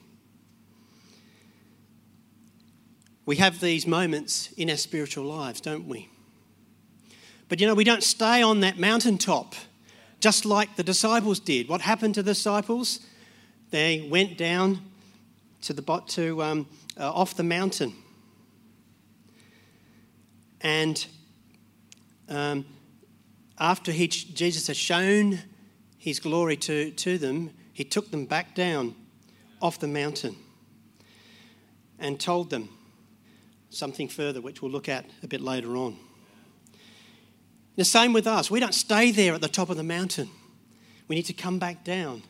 We 3.29 3.35
have 3.35 3.59
these 3.59 3.85
moments 3.85 4.51
in 4.53 4.71
our 4.71 4.75
spiritual 4.75 5.23
lives, 5.23 5.61
don't 5.61 5.87
we? 5.87 6.09
But 7.47 7.61
you 7.61 7.67
know, 7.67 7.75
we 7.75 7.83
don't 7.83 8.01
stay 8.01 8.41
on 8.41 8.61
that 8.61 8.79
mountaintop 8.79 9.53
just 10.19 10.45
like 10.45 10.77
the 10.77 10.83
disciples 10.83 11.39
did. 11.39 11.69
What 11.69 11.81
happened 11.81 12.15
to 12.15 12.23
the 12.23 12.31
disciples? 12.31 13.01
They 13.69 14.07
went 14.09 14.35
down 14.35 14.81
to 15.61 15.73
the 15.73 15.83
bot 15.83 16.07
to 16.07 16.41
um, 16.41 16.67
uh, 16.99 17.13
off 17.13 17.35
the 17.35 17.43
mountain, 17.43 17.93
and 20.61 21.05
um, 22.29 22.65
after 23.59 23.91
he, 23.91 24.07
Jesus 24.07 24.65
had 24.65 24.75
shown 24.75 25.37
his 25.99 26.19
glory 26.19 26.57
to, 26.57 26.89
to 26.89 27.19
them, 27.19 27.51
he 27.73 27.83
took 27.83 28.09
them 28.09 28.25
back 28.25 28.55
down 28.55 28.95
off 29.61 29.77
the 29.77 29.87
mountain 29.87 30.35
and 31.99 32.19
told 32.19 32.49
them 32.49 32.69
something 33.69 34.07
further, 34.07 34.41
which 34.41 34.61
we'll 34.61 34.71
look 34.71 34.89
at 34.89 35.05
a 35.23 35.27
bit 35.27 35.41
later 35.41 35.75
on. 35.77 35.97
The 37.75 37.85
same 37.85 38.13
with 38.13 38.27
us. 38.27 38.51
We 38.51 38.59
don't 38.59 38.73
stay 38.73 39.11
there 39.11 39.33
at 39.33 39.41
the 39.41 39.47
top 39.47 39.69
of 39.69 39.77
the 39.77 39.83
mountain. 39.83 40.29
We 41.07 41.15
need 41.15 41.25
to 41.27 41.33
come 41.33 41.59
back 41.59 41.83
down 41.83 42.23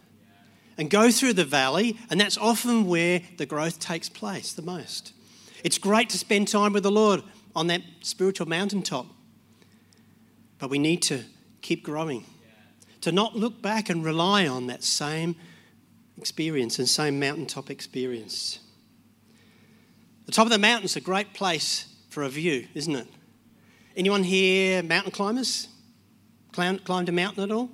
and 0.77 0.89
go 0.89 1.12
through 1.12 1.34
the 1.34 1.46
valley, 1.46 1.98
and 2.10 2.22
that's 2.22 2.38
often 2.38 2.88
where 2.88 3.22
the 3.38 3.46
growth 3.46 3.79
takes 3.79 4.08
place 4.08 4.53
the 4.53 4.62
most. 4.62 5.13
It's 5.63 5.77
great 5.77 6.10
to 6.12 6.17
spend 6.17 6.48
time 6.48 6.72
with 6.72 6.84
the 6.84 6.91
Lord 6.91 7.22
on 7.55 7.67
that 7.67 7.81
spiritual 8.01 8.48
mountaintop, 8.48 9.08
but 10.58 10.69
we 10.69 10.79
need 10.79 11.01
to 11.03 11.24
keep 11.62 11.84
growing, 11.84 12.25
to 13.01 13.12
not 13.12 13.36
look 13.36 13.62
back 13.62 13.89
and 13.89 14.05
rely 14.05 14.48
on 14.48 14.67
that 14.67 14.84
same 14.84 15.36
experience 16.17 16.79
and 16.79 16.88
same 16.88 17.19
mountaintop 17.19 17.69
experience. 17.69 18.60
The 20.29 20.36
top 20.36 20.45
of 20.45 20.51
the 20.51 20.59
mountain's 20.59 20.95
a 20.95 21.01
great 21.01 21.33
place 21.33 21.88
for 22.09 22.21
a 22.21 22.29
view, 22.29 22.67
isn't 22.75 22.95
it? 22.95 23.07
Anyone 23.98 24.21
here 24.21 24.83
mountain 24.83 25.12
climbers? 25.12 25.67
Climbed 26.51 27.09
a 27.09 27.12
mountain 27.12 27.45
at 27.45 27.51
all? 27.51 27.71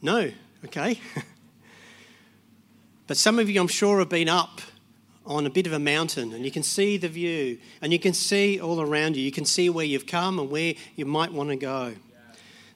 No, 0.00 0.32
okay. 0.64 0.98
but 3.06 3.18
some 3.18 3.38
of 3.38 3.50
you, 3.50 3.60
I'm 3.60 3.68
sure, 3.68 3.98
have 3.98 4.08
been 4.08 4.30
up 4.30 4.62
on 5.26 5.44
a 5.44 5.50
bit 5.50 5.66
of 5.66 5.74
a 5.74 5.78
mountain 5.78 6.32
and 6.32 6.46
you 6.46 6.50
can 6.50 6.62
see 6.62 6.96
the 6.96 7.10
view 7.10 7.58
and 7.82 7.92
you 7.92 7.98
can 7.98 8.14
see 8.14 8.58
all 8.58 8.80
around 8.80 9.14
you. 9.14 9.22
You 9.22 9.30
can 9.30 9.44
see 9.44 9.68
where 9.68 9.84
you've 9.84 10.06
come 10.06 10.38
and 10.38 10.48
where 10.48 10.72
you 10.96 11.04
might 11.04 11.30
want 11.30 11.50
to 11.50 11.56
go. 11.56 11.94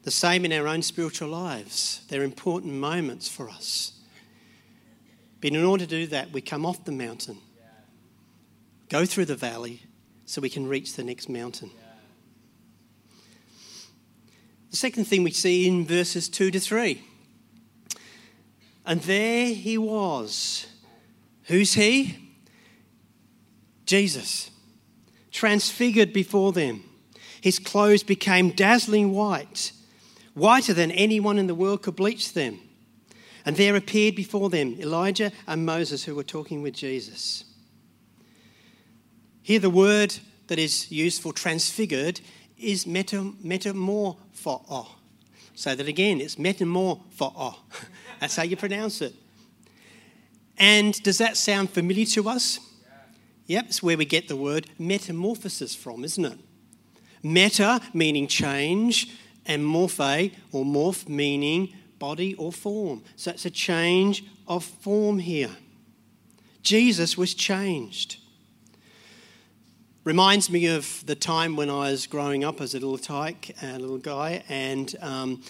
The 0.02 0.10
same 0.10 0.44
in 0.44 0.52
our 0.52 0.68
own 0.68 0.82
spiritual 0.82 1.30
lives. 1.30 2.02
They're 2.10 2.22
important 2.22 2.74
moments 2.74 3.30
for 3.30 3.48
us. 3.48 3.92
But 5.40 5.52
in 5.52 5.64
order 5.64 5.86
to 5.86 5.90
do 5.90 6.06
that, 6.08 6.32
we 6.32 6.42
come 6.42 6.66
off 6.66 6.84
the 6.84 6.92
mountain 6.92 7.38
go 8.88 9.04
through 9.04 9.26
the 9.26 9.36
valley 9.36 9.82
so 10.24 10.40
we 10.40 10.50
can 10.50 10.66
reach 10.66 10.94
the 10.94 11.04
next 11.04 11.28
mountain. 11.28 11.70
The 14.70 14.76
second 14.76 15.04
thing 15.04 15.22
we 15.22 15.30
see 15.30 15.66
in 15.66 15.86
verses 15.86 16.28
2 16.28 16.50
to 16.50 16.60
3. 16.60 17.02
And 18.84 19.00
there 19.02 19.54
he 19.54 19.78
was. 19.78 20.66
Who's 21.44 21.74
he? 21.74 22.16
Jesus, 23.86 24.50
transfigured 25.30 26.12
before 26.12 26.52
them. 26.52 26.84
His 27.40 27.58
clothes 27.58 28.02
became 28.02 28.50
dazzling 28.50 29.12
white, 29.12 29.72
whiter 30.34 30.74
than 30.74 30.90
anyone 30.90 31.38
in 31.38 31.46
the 31.46 31.54
world 31.54 31.82
could 31.82 31.96
bleach 31.96 32.34
them. 32.34 32.60
And 33.46 33.56
there 33.56 33.76
appeared 33.76 34.14
before 34.14 34.50
them 34.50 34.76
Elijah 34.78 35.32
and 35.46 35.64
Moses, 35.64 36.04
who 36.04 36.14
were 36.14 36.24
talking 36.24 36.60
with 36.60 36.74
Jesus. 36.74 37.44
Here, 39.48 39.58
the 39.58 39.70
word 39.70 40.14
that 40.48 40.58
is 40.58 40.92
used 40.92 41.22
for 41.22 41.32
transfigured 41.32 42.20
is 42.58 42.86
meta, 42.86 43.32
metamorpho. 43.42 44.86
Say 45.54 45.74
that 45.74 45.88
again, 45.88 46.20
it's 46.20 46.34
metamorpho. 46.34 47.56
That's 48.20 48.36
how 48.36 48.42
you 48.42 48.58
pronounce 48.58 49.00
it. 49.00 49.14
And 50.58 51.02
does 51.02 51.16
that 51.16 51.38
sound 51.38 51.70
familiar 51.70 52.04
to 52.04 52.28
us? 52.28 52.60
Yep, 53.46 53.64
it's 53.68 53.82
where 53.82 53.96
we 53.96 54.04
get 54.04 54.28
the 54.28 54.36
word 54.36 54.68
metamorphosis 54.78 55.74
from, 55.74 56.04
isn't 56.04 56.26
it? 56.26 56.38
Meta 57.22 57.80
meaning 57.94 58.26
change, 58.26 59.16
and 59.46 59.64
morphe 59.64 60.34
or 60.52 60.66
morph 60.66 61.08
meaning 61.08 61.72
body 61.98 62.34
or 62.34 62.52
form. 62.52 63.02
So 63.16 63.30
it's 63.30 63.46
a 63.46 63.50
change 63.50 64.24
of 64.46 64.62
form 64.62 65.20
here. 65.20 65.56
Jesus 66.62 67.16
was 67.16 67.32
changed. 67.32 68.18
Reminds 70.08 70.48
me 70.48 70.68
of 70.68 71.04
the 71.04 71.14
time 71.14 71.54
when 71.54 71.68
I 71.68 71.90
was 71.90 72.06
growing 72.06 72.42
up 72.42 72.62
as 72.62 72.72
a 72.72 72.78
little 72.78 72.96
tyke, 72.96 73.54
a 73.62 73.78
little 73.78 73.98
guy, 73.98 74.42
and 74.48 74.96
um, 75.02 75.42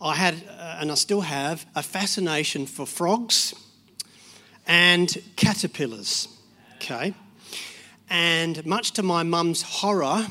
I 0.00 0.14
had, 0.14 0.34
uh, 0.48 0.76
and 0.78 0.92
I 0.92 0.94
still 0.94 1.22
have, 1.22 1.66
a 1.74 1.82
fascination 1.82 2.66
for 2.66 2.86
frogs 2.86 3.52
and 4.64 5.12
caterpillars. 5.34 6.28
Okay? 6.76 7.14
And 8.08 8.64
much 8.64 8.92
to 8.92 9.02
my 9.02 9.24
mum's 9.24 9.62
horror, 9.62 10.28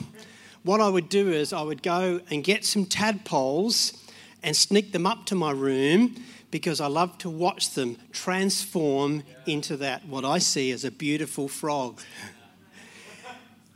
what 0.63 0.79
I 0.79 0.87
would 0.87 1.09
do 1.09 1.33
is 1.33 1.51
I 1.51 1.61
would 1.61 1.83
go 1.83 2.21
and 2.29 2.45
get 2.45 2.63
some 2.63 2.85
tadpoles 2.85 3.91
and 4.41 4.55
sneak 4.55 4.93
them 4.93 5.05
up 5.05 5.25
to 5.25 5.35
my 5.35 5.51
room 5.51 6.15
because 6.49 6.79
I 6.79 6.87
love 6.87 7.17
to 7.17 7.29
watch 7.29 7.71
them 7.71 7.97
transform 8.13 9.23
into 9.45 9.75
that, 9.75 10.07
what 10.07 10.23
I 10.23 10.37
see 10.37 10.71
as 10.71 10.85
a 10.85 10.91
beautiful 10.91 11.49
frog 11.49 11.99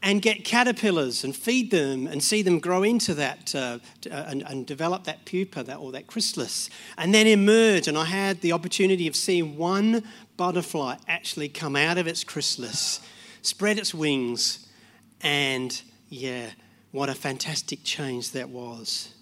and 0.01 0.21
get 0.21 0.45
caterpillars 0.45 1.23
and 1.23 1.35
feed 1.35 1.71
them 1.71 2.07
and 2.07 2.23
see 2.23 2.41
them 2.41 2.59
grow 2.59 2.83
into 2.83 3.13
that 3.13 3.53
uh, 3.53 3.79
uh, 4.09 4.25
and, 4.27 4.43
and, 4.43 4.65
develop 4.65 5.03
that 5.03 5.25
pupa 5.25 5.63
that, 5.63 5.75
or 5.75 5.91
that 5.91 6.07
chrysalis 6.07 6.69
and 6.97 7.13
then 7.13 7.27
emerge. 7.27 7.87
And 7.87 7.97
I 7.97 8.05
had 8.05 8.41
the 8.41 8.53
opportunity 8.53 9.07
of 9.07 9.15
seeing 9.15 9.57
one 9.57 10.03
butterfly 10.37 10.95
actually 11.07 11.49
come 11.49 11.75
out 11.75 11.97
of 11.97 12.07
its 12.07 12.23
chrysalis 12.23 13.01
spread 13.41 13.77
its 13.77 13.93
wings, 13.93 14.67
and 15.21 15.81
yeah, 16.09 16.51
what 16.91 17.09
a 17.09 17.15
fantastic 17.15 17.83
change 17.83 18.31
that 18.31 18.49
was. 18.49 19.13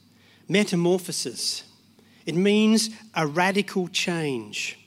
Metamorphosis. 0.47 1.63
It 2.25 2.35
means 2.35 2.89
a 3.13 3.25
radical 3.25 3.87
change. 3.87 4.79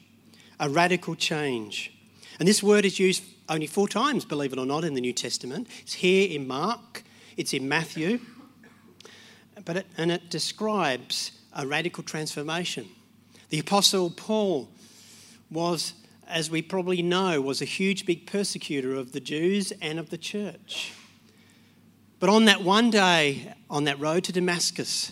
A 0.59 0.69
radical 0.69 1.15
change. 1.15 1.91
And 2.39 2.47
this 2.47 2.61
word 2.61 2.85
is 2.85 2.99
used 2.99 3.23
only 3.51 3.67
four 3.67 3.87
times, 3.87 4.23
believe 4.23 4.53
it 4.53 4.59
or 4.59 4.65
not, 4.65 4.85
in 4.85 4.93
the 4.93 5.01
New 5.01 5.11
Testament. 5.11 5.67
It's 5.81 5.93
here 5.93 6.29
in 6.29 6.47
Mark, 6.47 7.03
it's 7.35 7.53
in 7.53 7.67
Matthew, 7.67 8.21
but 9.65 9.77
it, 9.77 9.87
and 9.97 10.09
it 10.09 10.29
describes 10.29 11.31
a 11.53 11.67
radical 11.67 12.01
transformation. 12.01 12.87
The 13.49 13.59
Apostle 13.59 14.09
Paul 14.09 14.69
was, 15.51 15.93
as 16.27 16.49
we 16.49 16.61
probably 16.61 17.01
know, 17.01 17.41
was 17.41 17.61
a 17.61 17.65
huge 17.65 18.05
big 18.05 18.25
persecutor 18.25 18.95
of 18.95 19.11
the 19.11 19.19
Jews 19.19 19.73
and 19.81 19.99
of 19.99 20.09
the 20.09 20.17
church. 20.17 20.93
But 22.21 22.29
on 22.29 22.45
that 22.45 22.63
one 22.63 22.89
day, 22.89 23.53
on 23.69 23.83
that 23.83 23.99
road 23.99 24.23
to 24.25 24.31
Damascus, 24.31 25.11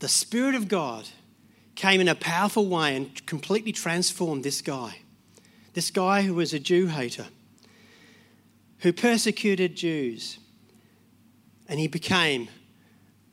the 0.00 0.08
Spirit 0.08 0.54
of 0.54 0.68
God 0.68 1.08
came 1.74 2.02
in 2.02 2.08
a 2.08 2.14
powerful 2.14 2.66
way 2.66 2.94
and 2.94 3.26
completely 3.26 3.72
transformed 3.72 4.44
this 4.44 4.60
guy. 4.60 4.98
This 5.74 5.90
guy 5.90 6.22
who 6.22 6.34
was 6.34 6.54
a 6.54 6.58
Jew 6.58 6.86
hater, 6.86 7.26
who 8.78 8.92
persecuted 8.92 9.76
Jews, 9.76 10.38
and 11.68 11.80
he 11.80 11.88
became 11.88 12.48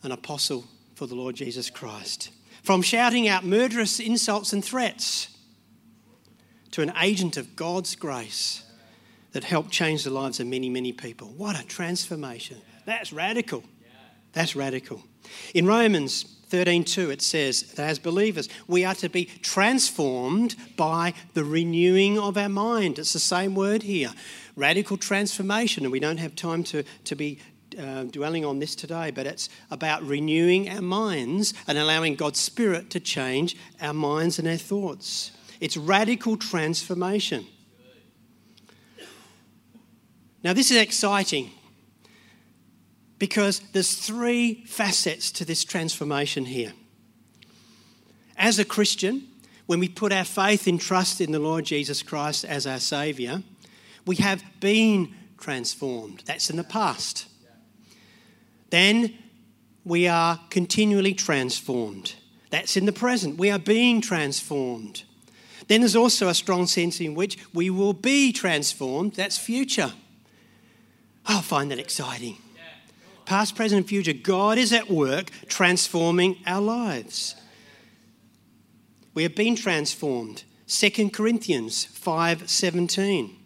an 0.03 0.11
apostle 0.11 0.65
for 0.95 1.05
the 1.05 1.15
Lord 1.15 1.35
Jesus 1.35 1.69
Christ. 1.69 2.31
From 2.63 2.81
shouting 2.81 3.27
out 3.27 3.43
murderous 3.43 3.99
insults 3.99 4.53
and 4.53 4.63
threats 4.63 5.29
to 6.71 6.81
an 6.81 6.93
agent 7.01 7.37
of 7.37 7.55
God's 7.55 7.95
grace 7.95 8.63
that 9.33 9.43
helped 9.43 9.71
change 9.71 10.03
the 10.03 10.09
lives 10.09 10.39
of 10.39 10.47
many, 10.47 10.69
many 10.69 10.91
people. 10.91 11.27
What 11.37 11.59
a 11.59 11.65
transformation. 11.65 12.57
That's 12.85 13.13
radical. 13.13 13.63
That's 14.33 14.55
radical. 14.55 15.03
In 15.53 15.65
Romans 15.65 16.25
13:2 16.51 17.09
it 17.09 17.21
says 17.21 17.63
that 17.73 17.89
as 17.89 17.97
believers 17.97 18.49
we 18.67 18.83
are 18.83 18.95
to 18.95 19.09
be 19.09 19.25
transformed 19.41 20.55
by 20.75 21.13
the 21.33 21.43
renewing 21.43 22.19
of 22.19 22.37
our 22.37 22.49
mind. 22.49 22.99
It's 22.99 23.13
the 23.13 23.19
same 23.19 23.55
word 23.55 23.83
here. 23.83 24.11
Radical 24.55 24.97
transformation 24.97 25.83
and 25.83 25.91
we 25.91 25.99
don't 25.99 26.19
have 26.19 26.35
time 26.35 26.63
to, 26.65 26.83
to 27.05 27.15
be 27.15 27.39
uh, 27.79 28.03
dwelling 28.03 28.43
on 28.43 28.59
this 28.59 28.75
today, 28.75 29.11
but 29.11 29.25
it's 29.25 29.47
about 29.69 30.03
renewing 30.03 30.69
our 30.69 30.81
minds 30.81 31.53
and 31.67 31.77
allowing 31.77 32.15
God's 32.15 32.39
Spirit 32.39 32.89
to 32.89 32.99
change 32.99 33.55
our 33.79 33.93
minds 33.93 34.39
and 34.39 34.47
our 34.47 34.57
thoughts. 34.57 35.31
It's 35.61 35.77
radical 35.77 36.35
transformation. 36.35 37.45
Now, 40.43 40.53
this 40.53 40.71
is 40.71 40.77
exciting 40.77 41.51
because 43.21 43.59
there's 43.73 43.93
three 43.93 44.63
facets 44.65 45.31
to 45.31 45.45
this 45.45 45.63
transformation 45.63 46.43
here. 46.43 46.73
As 48.35 48.57
a 48.57 48.65
Christian, 48.65 49.27
when 49.67 49.79
we 49.79 49.87
put 49.87 50.11
our 50.11 50.23
faith 50.23 50.65
and 50.65 50.81
trust 50.81 51.21
in 51.21 51.31
the 51.31 51.37
Lord 51.37 51.63
Jesus 51.63 52.01
Christ 52.01 52.43
as 52.43 52.65
our 52.65 52.79
Saviour, 52.79 53.43
we 54.07 54.15
have 54.15 54.43
been 54.59 55.13
transformed. 55.37 56.23
That's 56.25 56.49
in 56.49 56.57
the 56.57 56.63
past. 56.63 57.27
Then 58.71 59.13
we 59.85 60.07
are 60.07 60.39
continually 60.49 61.13
transformed. 61.13 62.15
That's 62.49 62.75
in 62.75 62.87
the 62.87 62.91
present. 62.91 63.37
We 63.37 63.51
are 63.51 63.59
being 63.59 64.01
transformed. 64.01 65.03
Then 65.67 65.81
there's 65.81 65.95
also 65.95 66.27
a 66.27 66.33
strong 66.33 66.65
sense 66.65 66.99
in 66.99 67.13
which 67.13 67.37
we 67.53 67.69
will 67.69 67.93
be 67.93 68.31
transformed. 68.31 69.13
That's 69.13 69.37
future. 69.37 69.93
I 71.27 71.41
find 71.41 71.69
that 71.69 71.77
exciting 71.77 72.39
past, 73.31 73.55
present, 73.55 73.77
and 73.77 73.87
future, 73.87 74.11
God 74.11 74.57
is 74.57 74.73
at 74.73 74.91
work 74.91 75.29
transforming 75.47 76.35
our 76.45 76.59
lives. 76.59 77.33
We 79.13 79.23
have 79.23 79.35
been 79.35 79.55
transformed. 79.55 80.43
2 80.67 81.13
Corinthians 81.13 81.85
5:17. 81.85 83.37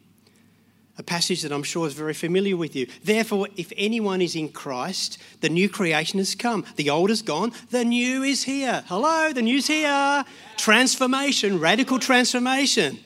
A 0.97 1.03
passage 1.03 1.43
that 1.43 1.51
I'm 1.51 1.61
sure 1.61 1.85
is 1.85 1.93
very 1.93 2.15
familiar 2.15 2.57
with 2.57 2.75
you. 2.75 2.87
Therefore, 3.03 3.47
if 3.57 3.71
anyone 3.77 4.23
is 4.23 4.35
in 4.35 4.49
Christ, 4.49 5.19
the 5.41 5.49
new 5.49 5.69
creation 5.69 6.17
has 6.17 6.33
come. 6.33 6.65
The 6.77 6.89
old 6.89 7.11
is 7.11 7.21
gone, 7.21 7.51
the 7.69 7.85
new 7.85 8.23
is 8.23 8.45
here. 8.45 8.83
Hello, 8.87 9.33
the 9.33 9.43
new's 9.43 9.67
here. 9.67 10.25
Transformation, 10.57 11.59
radical 11.59 11.99
transformation. 11.99 12.97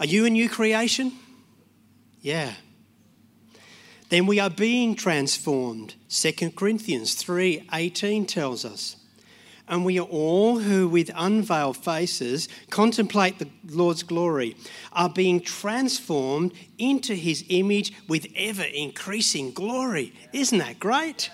Are 0.00 0.06
you 0.06 0.26
a 0.26 0.30
new 0.30 0.48
creation? 0.48 1.12
Yeah 2.20 2.54
then 4.08 4.26
we 4.26 4.40
are 4.40 4.50
being 4.50 4.94
transformed. 4.94 5.94
2 6.08 6.56
Corinthians 6.56 7.14
3:18 7.14 8.26
tells 8.26 8.64
us. 8.64 8.96
And 9.70 9.84
we 9.84 9.98
are 9.98 10.06
all 10.06 10.60
who 10.60 10.88
with 10.88 11.10
unveiled 11.14 11.76
faces 11.76 12.48
contemplate 12.70 13.38
the 13.38 13.50
Lord's 13.68 14.02
glory 14.02 14.56
are 14.94 15.10
being 15.10 15.42
transformed 15.42 16.52
into 16.78 17.14
his 17.14 17.44
image 17.50 17.92
with 18.08 18.26
ever 18.34 18.62
increasing 18.62 19.50
glory. 19.52 20.14
Isn't 20.32 20.56
that 20.58 20.80
great? 20.80 21.30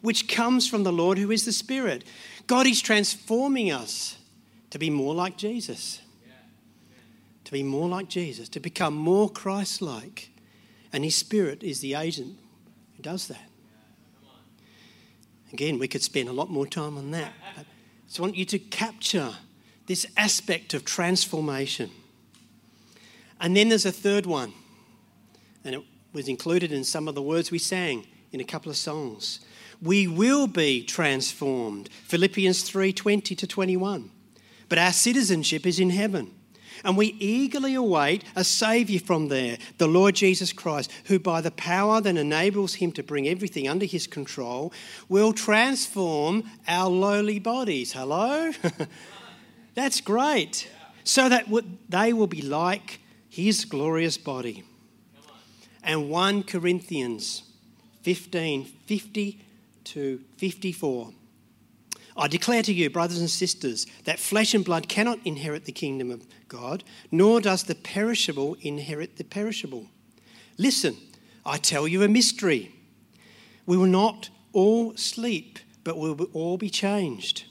Which 0.00 0.26
comes 0.26 0.68
from 0.68 0.82
the 0.82 0.92
Lord 0.92 1.18
who 1.18 1.30
is 1.30 1.44
the 1.44 1.52
Spirit. 1.52 2.02
God 2.48 2.66
is 2.66 2.80
transforming 2.80 3.70
us 3.70 4.16
to 4.70 4.78
be 4.80 4.90
more 4.90 5.14
like 5.14 5.36
Jesus. 5.36 6.00
To 7.44 7.52
be 7.52 7.62
more 7.62 7.88
like 7.88 8.08
Jesus, 8.08 8.48
to 8.48 8.60
become 8.60 8.94
more 8.94 9.30
Christ 9.30 9.80
like. 9.80 10.31
And 10.92 11.04
His 11.04 11.16
Spirit 11.16 11.62
is 11.62 11.80
the 11.80 11.94
agent 11.94 12.38
who 12.96 13.02
does 13.02 13.28
that. 13.28 13.48
Again, 15.52 15.78
we 15.78 15.88
could 15.88 16.02
spend 16.02 16.28
a 16.28 16.32
lot 16.32 16.50
more 16.50 16.66
time 16.66 16.96
on 16.96 17.10
that. 17.10 17.32
But 17.56 17.62
I 17.62 17.66
just 18.06 18.20
want 18.20 18.36
you 18.36 18.44
to 18.46 18.58
capture 18.58 19.34
this 19.86 20.06
aspect 20.16 20.74
of 20.74 20.84
transformation. 20.84 21.90
And 23.40 23.56
then 23.56 23.68
there's 23.68 23.84
a 23.84 23.92
third 23.92 24.24
one, 24.24 24.52
and 25.64 25.74
it 25.74 25.82
was 26.12 26.28
included 26.28 26.72
in 26.72 26.84
some 26.84 27.08
of 27.08 27.14
the 27.14 27.22
words 27.22 27.50
we 27.50 27.58
sang 27.58 28.06
in 28.30 28.40
a 28.40 28.44
couple 28.44 28.70
of 28.70 28.76
songs. 28.76 29.40
We 29.82 30.06
will 30.06 30.46
be 30.46 30.84
transformed. 30.84 31.90
Philippians 32.04 32.62
3:20 32.62 33.36
to 33.36 33.46
21. 33.46 34.10
But 34.68 34.78
our 34.78 34.92
citizenship 34.92 35.66
is 35.66 35.80
in 35.80 35.90
heaven 35.90 36.32
and 36.84 36.96
we 36.96 37.08
eagerly 37.18 37.74
await 37.74 38.24
a 38.36 38.44
Saviour 38.44 39.00
from 39.00 39.28
there, 39.28 39.58
the 39.78 39.86
Lord 39.86 40.14
Jesus 40.14 40.52
Christ, 40.52 40.90
who, 41.06 41.18
by 41.18 41.40
the 41.40 41.50
power 41.50 42.00
that 42.00 42.16
enables 42.16 42.74
him 42.74 42.92
to 42.92 43.02
bring 43.02 43.28
everything 43.28 43.68
under 43.68 43.86
his 43.86 44.06
control, 44.06 44.72
will 45.08 45.32
transform 45.32 46.44
our 46.68 46.88
lowly 46.88 47.38
bodies. 47.38 47.92
Hello? 47.92 48.52
That's 49.74 50.00
great. 50.00 50.68
So 51.04 51.28
that 51.28 51.46
they 51.88 52.12
will 52.12 52.26
be 52.26 52.42
like 52.42 53.00
his 53.28 53.64
glorious 53.64 54.18
body. 54.18 54.64
And 55.82 56.10
1 56.10 56.44
Corinthians 56.44 57.42
15 58.02 58.64
50 58.64 59.40
to 59.84 60.20
54. 60.36 61.12
I 62.16 62.28
declare 62.28 62.62
to 62.62 62.72
you, 62.72 62.90
brothers 62.90 63.20
and 63.20 63.30
sisters, 63.30 63.86
that 64.04 64.18
flesh 64.18 64.54
and 64.54 64.64
blood 64.64 64.88
cannot 64.88 65.18
inherit 65.24 65.64
the 65.64 65.72
kingdom 65.72 66.10
of 66.10 66.26
God, 66.48 66.84
nor 67.10 67.40
does 67.40 67.64
the 67.64 67.74
perishable 67.74 68.56
inherit 68.60 69.16
the 69.16 69.24
perishable. 69.24 69.86
Listen, 70.58 70.96
I 71.44 71.56
tell 71.58 71.88
you 71.88 72.02
a 72.02 72.08
mystery. 72.08 72.74
We 73.66 73.76
will 73.76 73.86
not 73.86 74.28
all 74.52 74.96
sleep, 74.96 75.58
but 75.84 75.96
we 75.96 76.12
will 76.12 76.28
all 76.32 76.58
be 76.58 76.70
changed. 76.70 77.44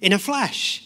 In 0.00 0.12
a 0.12 0.18
flash, 0.18 0.84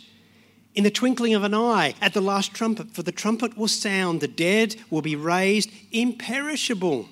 in 0.75 0.85
the 0.85 0.91
twinkling 0.91 1.35
of 1.35 1.45
an 1.45 1.55
eye, 1.55 1.95
at 2.01 2.15
the 2.15 2.21
last 2.21 2.55
trumpet, 2.55 2.91
for 2.93 3.03
the 3.03 3.13
trumpet 3.13 3.57
will 3.57 3.69
sound, 3.69 4.21
the 4.21 4.29
dead 4.29 4.77
will 4.91 5.03
be 5.03 5.17
raised 5.17 5.71
imperishable, 5.93 7.09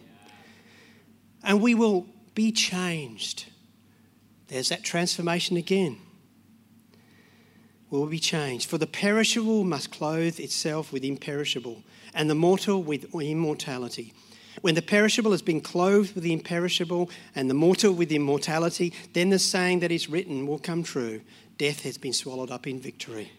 and 1.42 1.61
we 1.61 1.75
will 1.75 2.07
be 2.35 2.51
changed. 2.51 3.49
There's 4.50 4.68
that 4.70 4.82
transformation 4.82 5.56
again. 5.56 5.98
Will 7.88 8.06
be 8.06 8.18
changed. 8.18 8.68
For 8.68 8.78
the 8.78 8.86
perishable 8.86 9.64
must 9.64 9.92
clothe 9.92 10.40
itself 10.40 10.92
with 10.92 11.04
imperishable, 11.04 11.84
and 12.12 12.28
the 12.28 12.34
mortal 12.34 12.82
with 12.82 13.14
immortality. 13.14 14.12
When 14.60 14.74
the 14.74 14.82
perishable 14.82 15.30
has 15.30 15.42
been 15.42 15.60
clothed 15.60 16.14
with 16.14 16.24
the 16.24 16.32
imperishable, 16.32 17.10
and 17.36 17.48
the 17.48 17.54
mortal 17.54 17.92
with 17.92 18.10
immortality, 18.10 18.92
then 19.12 19.30
the 19.30 19.38
saying 19.38 19.80
that 19.80 19.92
is 19.92 20.10
written 20.10 20.46
will 20.46 20.58
come 20.58 20.82
true 20.82 21.22
death 21.56 21.82
has 21.82 21.98
been 21.98 22.12
swallowed 22.12 22.50
up 22.50 22.66
in 22.66 22.80
victory. 22.80 23.30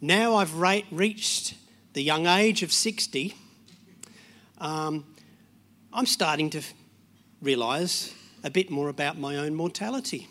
Now 0.00 0.36
I've 0.36 0.54
reached 0.90 1.54
the 1.92 2.02
young 2.02 2.26
age 2.26 2.62
of 2.62 2.72
60. 2.72 3.34
Um, 4.58 5.04
I'm 5.96 6.06
starting 6.06 6.50
to 6.50 6.62
realise 7.40 8.12
a 8.42 8.50
bit 8.50 8.68
more 8.68 8.88
about 8.88 9.16
my 9.16 9.36
own 9.36 9.54
mortality. 9.54 10.26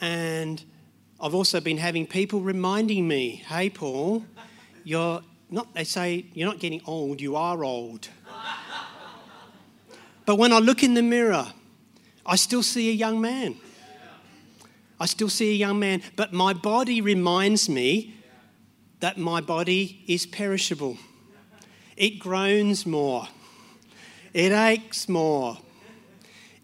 And 0.00 0.64
I've 1.20 1.34
also 1.34 1.60
been 1.60 1.76
having 1.76 2.06
people 2.06 2.40
reminding 2.40 3.06
me, 3.06 3.44
hey, 3.46 3.68
Paul, 3.68 4.24
you're 4.84 5.20
not, 5.50 5.74
they 5.74 5.84
say, 5.84 6.24
you're 6.32 6.48
not 6.48 6.60
getting 6.60 6.80
old, 6.86 7.20
you 7.20 7.36
are 7.36 7.62
old. 7.62 8.08
but 10.24 10.36
when 10.36 10.50
I 10.50 10.60
look 10.60 10.82
in 10.82 10.94
the 10.94 11.02
mirror, 11.02 11.52
I 12.24 12.36
still 12.36 12.62
see 12.62 12.88
a 12.88 12.94
young 12.94 13.20
man. 13.20 13.56
I 14.98 15.04
still 15.04 15.28
see 15.28 15.50
a 15.50 15.56
young 15.56 15.78
man, 15.78 16.00
but 16.16 16.32
my 16.32 16.54
body 16.54 17.02
reminds 17.02 17.68
me 17.68 18.14
that 19.00 19.18
my 19.18 19.42
body 19.42 20.02
is 20.06 20.24
perishable. 20.24 20.96
It 21.98 22.18
groans 22.18 22.86
more, 22.86 23.28
it 24.32 24.52
aches 24.52 25.08
more, 25.08 25.58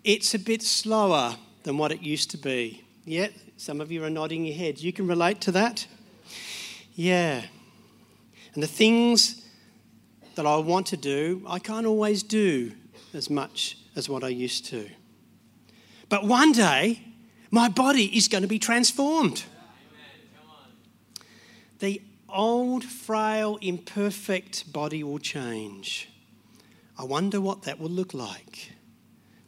it's 0.05 0.35
a 0.35 0.39
bit 0.39 0.63
slower 0.63 1.37
than 1.65 1.79
what 1.79 1.93
it 1.93 2.03
used 2.03 2.31
to 2.31 2.39
be. 2.39 2.85
Yeah, 3.05 3.29
some 3.57 3.81
of 3.81 3.91
you 3.91 4.05
are 4.05 4.11
nodding 4.11 4.45
your 4.45 4.55
heads. 4.55 4.85
You 4.85 4.93
can 4.93 5.07
relate 5.07 5.41
to 5.43 5.53
that? 5.53 5.87
Yeah. 6.95 7.43
And 8.55 8.63
the 8.63 8.69
things 8.69 9.45
that 10.35 10.47
I 10.47 10.57
want 10.57 10.87
to 10.89 10.97
do, 10.97 11.45
I 11.49 11.59
can't 11.59 11.87
always 11.87 12.23
do 12.23 12.73
as 13.13 13.29
much 13.29 13.79
as 13.97 14.09
what 14.09 14.23
I 14.25 14.29
used 14.29 14.67
to. 14.67 14.89
But 16.09 16.25
one 16.25 16.53
day, 16.53 17.03
my 17.51 17.69
body 17.69 18.17
is 18.17 18.29
going 18.29 18.43
to 18.43 18.49
be 18.49 18.59
transformed. 18.59 19.45
The 21.81 22.01
old, 22.29 22.85
frail, 22.85 23.59
imperfect 23.61 24.73
body 24.73 25.03
will 25.03 25.19
change. 25.19 26.09
I 26.99 27.05
wonder 27.05 27.41
what 27.41 27.63
that 27.63 27.79
will 27.79 27.91
look 27.91 28.13
like. 28.13 28.73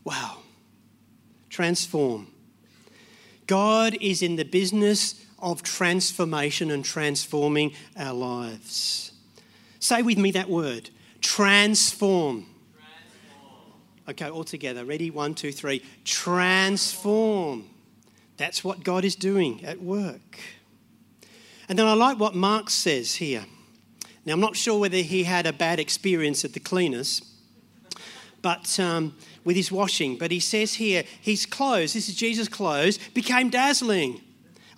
Wow. 0.05 0.39
Transform. 1.49 2.29
God 3.47 3.97
is 4.01 4.23
in 4.23 4.37
the 4.37 4.45
business 4.45 5.27
of 5.41 5.63
transformation 5.63 6.71
and 6.71 6.85
transforming 6.85 7.73
our 7.97 8.15
lives. 8.15 9.13
Say 9.81 10.03
with 10.03 10.19
me 10.19 10.31
that 10.33 10.49
word 10.49 10.91
transform. 11.21 12.47
Okay, 14.09 14.29
all 14.29 14.45
together. 14.45 14.85
Ready? 14.85 15.11
One, 15.11 15.35
two, 15.35 15.53
three. 15.53 15.85
Transform. 16.05 17.69
That's 18.37 18.65
what 18.65 18.83
God 18.83 19.05
is 19.05 19.15
doing 19.15 19.65
at 19.65 19.81
work. 19.81 20.39
And 21.69 21.79
then 21.79 21.87
I 21.87 21.93
like 21.95 22.19
what 22.19 22.35
Mark 22.35 22.71
says 22.71 23.17
here. 23.17 23.45
Now, 24.25 24.33
I'm 24.33 24.41
not 24.41 24.57
sure 24.57 24.79
whether 24.79 24.97
he 24.97 25.25
had 25.25 25.47
a 25.47 25.53
bad 25.53 25.79
experience 25.79 26.45
at 26.45 26.53
the 26.53 26.61
cleaners, 26.61 27.23
but 28.43 28.79
um, 28.81 29.15
with 29.45 29.57
his 29.57 29.71
washing, 29.71 30.17
but 30.17 30.31
he 30.31 30.41
says 30.41 30.75
here, 30.75 31.05
his 31.21 31.47
clothes, 31.47 31.93
this 31.93 32.09
is 32.09 32.15
Jesus' 32.15 32.49
clothes, 32.49 32.99
became 33.15 33.51
dazzling. 33.51 34.21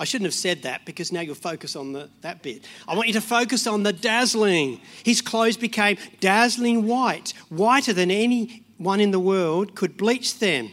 I 0.01 0.05
shouldn't 0.05 0.27
have 0.27 0.35
said 0.35 0.63
that 0.63 0.85
because 0.85 1.13
now 1.13 1.21
you'll 1.21 1.37
focus 1.37 1.77
on 1.77 1.93
the, 1.93 2.11
that 2.23 2.43
bit. 2.43 2.67
I 2.89 2.97
want 2.97 3.07
you 3.07 3.15
to 3.15 3.21
focus 3.21 3.69
on 3.69 3.85
the 3.85 3.93
dazzling. 3.93 4.81
His 5.05 5.21
clothes 5.21 5.57
became 5.57 5.97
dazzling 6.19 6.87
white, 6.89 7.35
whiter 7.51 7.93
than 7.93 8.11
anyone 8.11 9.01
in 9.01 9.13
the 9.13 9.21
world 9.21 9.77
could 9.77 9.97
bleach 9.97 10.41
them. 10.41 10.71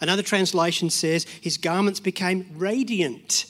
Another 0.00 0.22
translation 0.22 0.88
says 0.88 1.24
his 1.24 1.58
garments 1.58 2.00
became 2.00 2.46
radiant, 2.54 3.46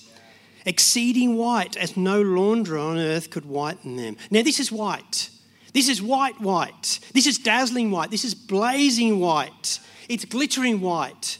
exceeding 0.64 1.37
white, 1.37 1.76
as 1.76 1.96
no 1.96 2.22
launderer 2.22 2.81
on 2.81 2.98
earth 2.98 3.31
could 3.31 3.44
whiten 3.44 3.96
them. 3.96 4.16
Now, 4.31 4.42
this 4.42 4.59
is 4.59 4.72
white. 4.72 5.31
This 5.76 5.90
is 5.90 6.00
white, 6.00 6.40
white. 6.40 7.00
This 7.12 7.26
is 7.26 7.36
dazzling 7.36 7.90
white. 7.90 8.10
This 8.10 8.24
is 8.24 8.34
blazing 8.34 9.20
white. 9.20 9.78
It's 10.08 10.24
glittering 10.24 10.80
white. 10.80 11.36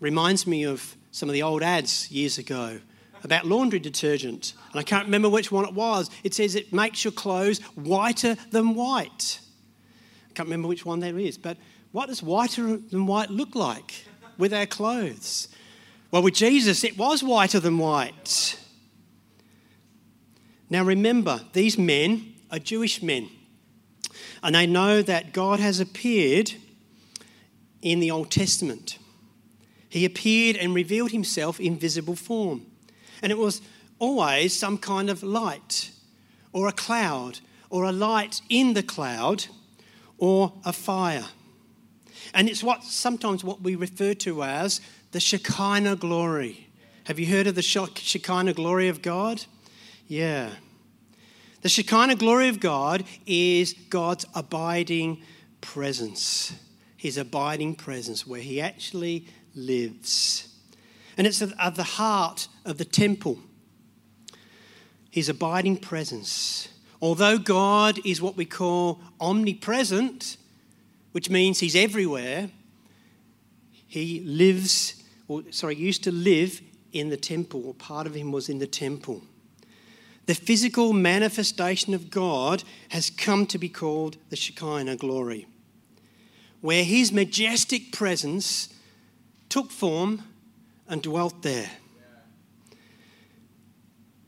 Reminds 0.00 0.44
me 0.44 0.64
of 0.64 0.96
some 1.12 1.28
of 1.28 1.34
the 1.34 1.44
old 1.44 1.62
ads 1.62 2.10
years 2.10 2.36
ago 2.36 2.80
about 3.22 3.46
laundry 3.46 3.78
detergent. 3.78 4.54
And 4.72 4.80
I 4.80 4.82
can't 4.82 5.04
remember 5.04 5.28
which 5.28 5.52
one 5.52 5.66
it 5.66 5.72
was. 5.72 6.10
It 6.24 6.34
says 6.34 6.56
it 6.56 6.72
makes 6.72 7.04
your 7.04 7.12
clothes 7.12 7.60
whiter 7.76 8.34
than 8.50 8.74
white. 8.74 9.38
I 10.28 10.32
can't 10.32 10.48
remember 10.48 10.66
which 10.66 10.84
one 10.84 10.98
there 10.98 11.20
is. 11.20 11.38
But 11.38 11.58
what 11.92 12.08
does 12.08 12.24
whiter 12.24 12.76
than 12.76 13.06
white 13.06 13.30
look 13.30 13.54
like 13.54 14.04
with 14.36 14.52
our 14.52 14.66
clothes? 14.66 15.46
Well, 16.10 16.22
with 16.22 16.34
Jesus, 16.34 16.82
it 16.82 16.98
was 16.98 17.22
whiter 17.22 17.60
than 17.60 17.78
white. 17.78 18.58
Now 20.68 20.82
remember, 20.82 21.40
these 21.52 21.78
men 21.78 22.34
are 22.50 22.58
Jewish 22.58 23.02
men. 23.02 23.28
And 24.42 24.54
they 24.54 24.66
know 24.66 25.02
that 25.02 25.32
God 25.32 25.60
has 25.60 25.80
appeared 25.80 26.52
in 27.82 28.00
the 28.00 28.10
Old 28.10 28.30
Testament. 28.30 28.98
He 29.88 30.04
appeared 30.04 30.56
and 30.56 30.74
revealed 30.74 31.12
himself 31.12 31.60
in 31.60 31.78
visible 31.78 32.16
form. 32.16 32.66
And 33.22 33.32
it 33.32 33.38
was 33.38 33.62
always 33.98 34.56
some 34.56 34.78
kind 34.78 35.08
of 35.08 35.22
light, 35.22 35.90
or 36.52 36.68
a 36.68 36.72
cloud, 36.72 37.40
or 37.70 37.84
a 37.84 37.92
light 37.92 38.40
in 38.48 38.74
the 38.74 38.82
cloud, 38.82 39.46
or 40.18 40.52
a 40.64 40.72
fire. 40.72 41.24
And 42.34 42.48
it's 42.48 42.62
what 42.62 42.84
sometimes 42.84 43.42
what 43.42 43.62
we 43.62 43.74
refer 43.74 44.14
to 44.14 44.42
as 44.42 44.80
the 45.12 45.20
Shekinah 45.20 45.96
glory. 45.96 46.68
Have 47.04 47.18
you 47.18 47.26
heard 47.26 47.46
of 47.46 47.54
the 47.54 47.62
Shekinah 47.62 48.54
glory 48.54 48.88
of 48.88 49.00
God? 49.00 49.44
Yeah. 50.08 50.50
The 51.62 51.68
Shekinah 51.68 52.16
glory 52.16 52.48
of 52.48 52.60
God 52.60 53.04
is 53.26 53.72
God's 53.90 54.24
abiding 54.34 55.22
presence. 55.60 56.52
His 56.96 57.18
abiding 57.18 57.74
presence, 57.74 58.26
where 58.26 58.40
He 58.40 58.60
actually 58.60 59.26
lives. 59.54 60.48
And 61.16 61.26
it's 61.26 61.42
at 61.42 61.74
the 61.74 61.82
heart 61.82 62.48
of 62.64 62.78
the 62.78 62.84
temple. 62.84 63.38
His 65.10 65.28
abiding 65.28 65.78
presence. 65.78 66.68
Although 67.00 67.38
God 67.38 67.98
is 68.04 68.22
what 68.22 68.36
we 68.36 68.44
call 68.44 69.00
omnipresent, 69.20 70.36
which 71.12 71.30
means 71.30 71.58
He's 71.58 71.74
everywhere, 71.74 72.50
He 73.88 74.20
lives, 74.20 75.02
or 75.26 75.42
sorry, 75.50 75.76
used 75.76 76.04
to 76.04 76.12
live 76.12 76.60
in 76.92 77.08
the 77.08 77.16
temple, 77.16 77.66
or 77.66 77.74
part 77.74 78.06
of 78.06 78.14
Him 78.14 78.30
was 78.30 78.48
in 78.48 78.58
the 78.58 78.66
temple. 78.66 79.22
The 80.26 80.34
physical 80.34 80.92
manifestation 80.92 81.94
of 81.94 82.10
God 82.10 82.64
has 82.88 83.10
come 83.10 83.46
to 83.46 83.58
be 83.58 83.68
called 83.68 84.16
the 84.28 84.36
Shekinah 84.36 84.96
glory, 84.96 85.46
where 86.60 86.82
his 86.82 87.12
majestic 87.12 87.92
presence 87.92 88.68
took 89.48 89.70
form 89.70 90.24
and 90.88 91.00
dwelt 91.00 91.42
there. 91.42 91.70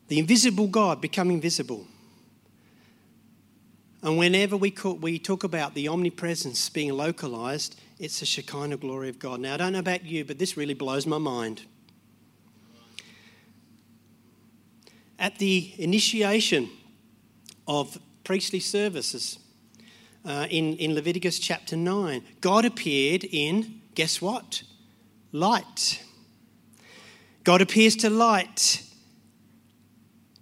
The 0.07 0.21
invisible 0.21 0.69
God 0.69 1.01
becoming 1.01 1.41
visible. 1.41 1.87
And 4.01 4.17
whenever 4.17 4.57
we, 4.57 4.73
we 5.01 5.19
talk 5.19 5.43
about 5.43 5.75
the 5.75 5.89
omnipresence 5.89 6.69
being 6.71 6.93
localized, 6.93 7.79
it's 7.99 8.21
the 8.21 8.27
Shekinah 8.27 8.77
glory 8.77 9.09
of 9.09 9.19
God. 9.19 9.41
Now, 9.41 9.55
I 9.55 9.57
don't 9.57 9.73
know 9.73 9.81
about 9.81 10.05
you, 10.05 10.25
but 10.25 10.39
this 10.39 10.57
really 10.57 10.75
blows 10.75 11.05
my 11.05 11.19
mind. 11.19 11.63
At 15.19 15.39
the 15.39 15.73
initiation 15.79 16.71
of 17.67 17.99
priestly 18.25 18.61
services 18.61 19.39
uh, 20.25 20.47
in, 20.51 20.77
in 20.77 20.95
Leviticus 20.95 21.39
chapter 21.39 21.77
9, 21.77 22.23
God 22.41 22.65
appeared 22.65 23.25
in, 23.25 23.81
guess 23.95 24.21
what? 24.21 24.63
Light. 25.33 26.03
God 27.45 27.63
appears 27.63 27.97
to 27.97 28.11
light 28.11 28.83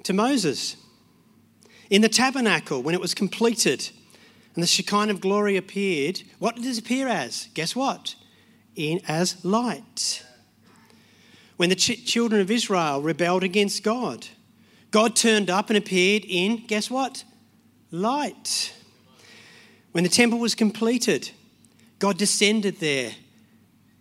to 0.02 0.12
Moses. 0.12 0.76
In 1.90 2.02
the 2.02 2.08
tabernacle, 2.08 2.82
when 2.82 2.94
it 2.94 3.00
was 3.00 3.14
completed 3.14 3.90
and 4.54 4.62
the 4.62 4.66
Shekinah 4.66 5.12
of 5.12 5.20
glory 5.20 5.56
appeared, 5.56 6.22
what 6.38 6.56
did 6.56 6.64
it 6.64 6.78
appear 6.78 7.06
as? 7.08 7.48
Guess 7.54 7.76
what? 7.76 8.14
In 8.74 9.00
as 9.06 9.44
light. 9.44 10.24
When 11.56 11.68
the 11.68 11.76
ch- 11.76 12.04
children 12.04 12.40
of 12.40 12.50
Israel 12.50 13.02
rebelled 13.02 13.44
against 13.44 13.82
God, 13.82 14.26
God 14.96 15.14
turned 15.14 15.50
up 15.50 15.68
and 15.68 15.76
appeared 15.76 16.24
in, 16.26 16.64
guess 16.66 16.90
what? 16.90 17.22
Light. 17.90 18.72
When 19.92 20.04
the 20.04 20.08
temple 20.08 20.38
was 20.38 20.54
completed, 20.54 21.32
God 21.98 22.16
descended 22.16 22.80
there 22.80 23.12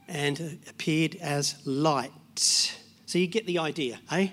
and 0.07 0.57
appeared 0.69 1.15
as 1.15 1.55
light. 1.65 2.77
So 3.07 3.17
you 3.17 3.27
get 3.27 3.45
the 3.45 3.59
idea, 3.59 3.99
eh? 4.09 4.29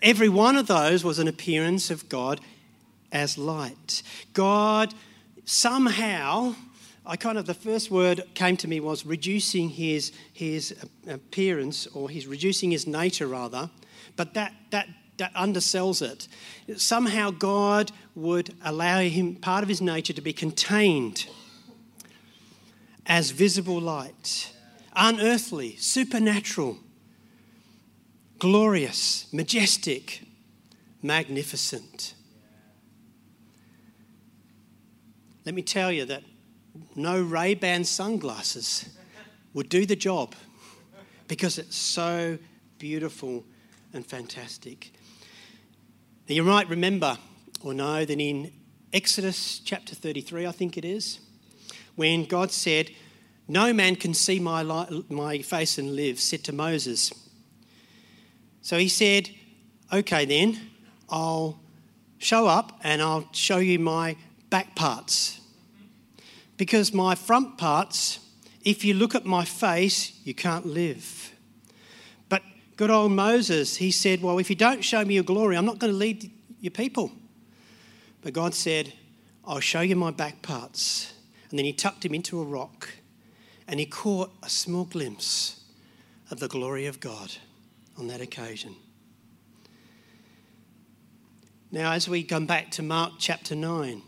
Every 0.00 0.30
one 0.30 0.56
of 0.56 0.68
those 0.68 1.04
was 1.04 1.18
an 1.18 1.28
appearance 1.28 1.90
of 1.90 2.08
God 2.08 2.40
as 3.12 3.36
light. 3.36 4.02
God 4.32 4.94
somehow, 5.44 6.54
I 7.04 7.16
kind 7.16 7.36
of, 7.36 7.44
the 7.44 7.52
first 7.52 7.90
word 7.90 8.22
came 8.32 8.56
to 8.56 8.68
me 8.68 8.80
was 8.80 9.04
reducing 9.04 9.68
his, 9.68 10.12
his 10.32 10.74
appearance, 11.06 11.86
or 11.88 12.08
he's 12.08 12.26
reducing 12.26 12.70
his 12.70 12.86
nature 12.86 13.26
rather, 13.26 13.68
but 14.16 14.32
that, 14.32 14.54
that 14.70 14.88
that 14.88 14.88
undersells 15.18 16.00
it. 16.02 16.28
Somehow 16.80 17.30
God 17.30 17.92
would 18.14 18.54
allow 18.64 19.00
him 19.00 19.34
part 19.36 19.62
of 19.62 19.68
his 19.68 19.80
nature 19.80 20.12
to 20.12 20.20
be 20.20 20.32
contained 20.32 21.26
as 23.06 23.30
visible 23.30 23.80
light, 23.80 24.52
unearthly, 24.94 25.76
supernatural. 25.76 26.78
glorious, 28.38 29.26
majestic, 29.32 30.22
magnificent. 31.02 32.14
Let 35.44 35.54
me 35.54 35.62
tell 35.62 35.90
you 35.90 36.04
that 36.06 36.22
no 36.94 37.20
Ray-Ban 37.20 37.84
sunglasses 37.84 38.88
would 39.54 39.68
do 39.68 39.86
the 39.86 39.96
job 39.96 40.34
because 41.26 41.58
it's 41.58 41.76
so 41.76 42.38
beautiful 42.78 43.44
and 43.92 44.06
fantastic. 44.06 44.92
Now 46.28 46.34
you 46.34 46.42
might 46.42 46.68
remember 46.68 47.16
or 47.62 47.72
know 47.72 48.04
that 48.04 48.20
in 48.20 48.52
Exodus 48.92 49.60
chapter 49.60 49.94
33, 49.94 50.46
I 50.46 50.52
think 50.52 50.76
it 50.76 50.84
is, 50.84 51.20
when 51.96 52.26
God 52.26 52.50
said, 52.52 52.90
No 53.48 53.72
man 53.72 53.96
can 53.96 54.12
see 54.12 54.38
my, 54.38 54.62
my 55.08 55.38
face 55.38 55.78
and 55.78 55.96
live, 55.96 56.20
said 56.20 56.44
to 56.44 56.52
Moses. 56.52 57.14
So 58.60 58.76
he 58.76 58.90
said, 58.90 59.30
Okay, 59.90 60.26
then, 60.26 60.60
I'll 61.08 61.58
show 62.18 62.46
up 62.46 62.78
and 62.82 63.00
I'll 63.00 63.28
show 63.32 63.56
you 63.56 63.78
my 63.78 64.14
back 64.50 64.76
parts. 64.76 65.40
Because 66.58 66.92
my 66.92 67.14
front 67.14 67.56
parts, 67.56 68.20
if 68.64 68.84
you 68.84 68.92
look 68.92 69.14
at 69.14 69.24
my 69.24 69.46
face, 69.46 70.20
you 70.24 70.34
can't 70.34 70.66
live. 70.66 71.32
Good 72.78 72.90
old 72.90 73.10
Moses, 73.10 73.74
he 73.74 73.90
said, 73.90 74.22
Well, 74.22 74.38
if 74.38 74.48
you 74.48 74.54
don't 74.54 74.84
show 74.84 75.04
me 75.04 75.14
your 75.14 75.24
glory, 75.24 75.56
I'm 75.56 75.66
not 75.66 75.80
going 75.80 75.92
to 75.92 75.98
lead 75.98 76.30
your 76.60 76.70
people. 76.70 77.10
But 78.22 78.34
God 78.34 78.54
said, 78.54 78.92
I'll 79.44 79.58
show 79.58 79.80
you 79.80 79.96
my 79.96 80.12
back 80.12 80.42
parts. 80.42 81.12
And 81.50 81.58
then 81.58 81.66
he 81.66 81.72
tucked 81.72 82.04
him 82.04 82.14
into 82.14 82.40
a 82.40 82.44
rock 82.44 82.88
and 83.66 83.80
he 83.80 83.86
caught 83.86 84.30
a 84.44 84.48
small 84.48 84.84
glimpse 84.84 85.64
of 86.30 86.38
the 86.38 86.46
glory 86.46 86.86
of 86.86 87.00
God 87.00 87.32
on 87.98 88.06
that 88.06 88.20
occasion. 88.20 88.76
Now, 91.72 91.94
as 91.94 92.08
we 92.08 92.22
come 92.22 92.46
back 92.46 92.70
to 92.72 92.82
Mark 92.84 93.14
chapter 93.18 93.56
9, 93.56 94.02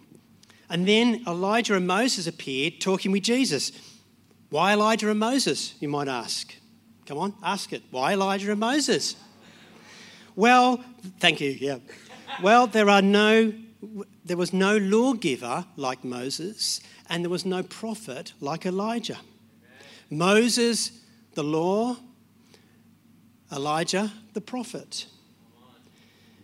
and 0.68 0.87
then 0.87 1.24
Elijah 1.26 1.74
and 1.74 1.88
Moses 1.88 2.28
appeared 2.28 2.80
talking 2.80 3.11
with 3.11 3.24
Jesus. 3.24 3.72
Why 4.48 4.74
Elijah 4.74 5.11
and 5.11 5.18
Moses, 5.18 5.74
you 5.80 5.88
might 5.88 6.06
ask? 6.06 6.54
Come 7.11 7.18
on, 7.18 7.35
ask 7.42 7.73
it. 7.73 7.83
Why 7.90 8.12
Elijah 8.12 8.53
and 8.53 8.61
Moses? 8.61 9.16
Well, 10.37 10.81
thank 11.18 11.40
you, 11.40 11.51
yeah. 11.51 11.79
Well, 12.40 12.68
there 12.68 12.88
are 12.88 13.03
no 13.03 13.53
there 14.25 14.37
was 14.37 14.53
no 14.53 14.77
lawgiver 14.77 15.66
like 15.75 16.05
Moses, 16.05 16.81
and 17.09 17.25
there 17.25 17.31
was 17.31 17.44
no 17.44 17.64
prophet 17.64 18.33
like 18.40 18.64
Elijah. 18.64 19.18
Moses, 20.09 20.92
the 21.35 21.42
law, 21.42 21.96
Elijah, 23.51 24.12
the 24.35 24.40
prophet. 24.40 25.07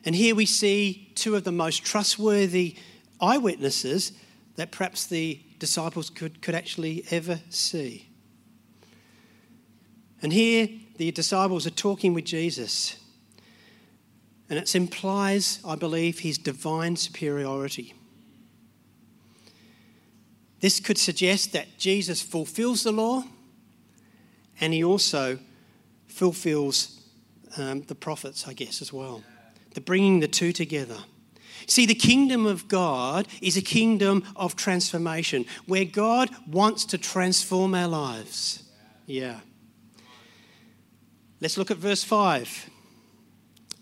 And 0.04 0.16
here 0.16 0.34
we 0.34 0.46
see 0.46 1.12
two 1.14 1.36
of 1.36 1.44
the 1.44 1.52
most 1.52 1.84
trustworthy 1.84 2.74
eyewitnesses 3.20 4.10
that 4.56 4.72
perhaps 4.72 5.06
the 5.06 5.40
disciples 5.60 6.10
could, 6.10 6.42
could 6.42 6.56
actually 6.56 7.04
ever 7.12 7.38
see. 7.50 8.08
And 10.26 10.32
here 10.32 10.68
the 10.96 11.12
disciples 11.12 11.68
are 11.68 11.70
talking 11.70 12.12
with 12.12 12.24
Jesus. 12.24 12.96
And 14.50 14.58
it 14.58 14.74
implies, 14.74 15.60
I 15.64 15.76
believe, 15.76 16.18
his 16.18 16.36
divine 16.36 16.96
superiority. 16.96 17.94
This 20.58 20.80
could 20.80 20.98
suggest 20.98 21.52
that 21.52 21.78
Jesus 21.78 22.22
fulfills 22.22 22.82
the 22.82 22.90
law 22.90 23.22
and 24.60 24.72
he 24.72 24.82
also 24.82 25.38
fulfills 26.08 27.00
um, 27.56 27.82
the 27.82 27.94
prophets, 27.94 28.48
I 28.48 28.52
guess, 28.52 28.82
as 28.82 28.92
well. 28.92 29.22
The 29.74 29.80
bringing 29.80 30.18
the 30.18 30.26
two 30.26 30.50
together. 30.50 30.98
See, 31.68 31.86
the 31.86 31.94
kingdom 31.94 32.46
of 32.46 32.66
God 32.66 33.28
is 33.40 33.56
a 33.56 33.62
kingdom 33.62 34.24
of 34.34 34.56
transformation 34.56 35.44
where 35.66 35.84
God 35.84 36.30
wants 36.48 36.84
to 36.86 36.98
transform 36.98 37.76
our 37.76 37.86
lives. 37.86 38.64
Yeah. 39.06 39.38
Let's 41.46 41.56
look 41.56 41.70
at 41.70 41.76
verse 41.76 42.02
5. 42.02 42.70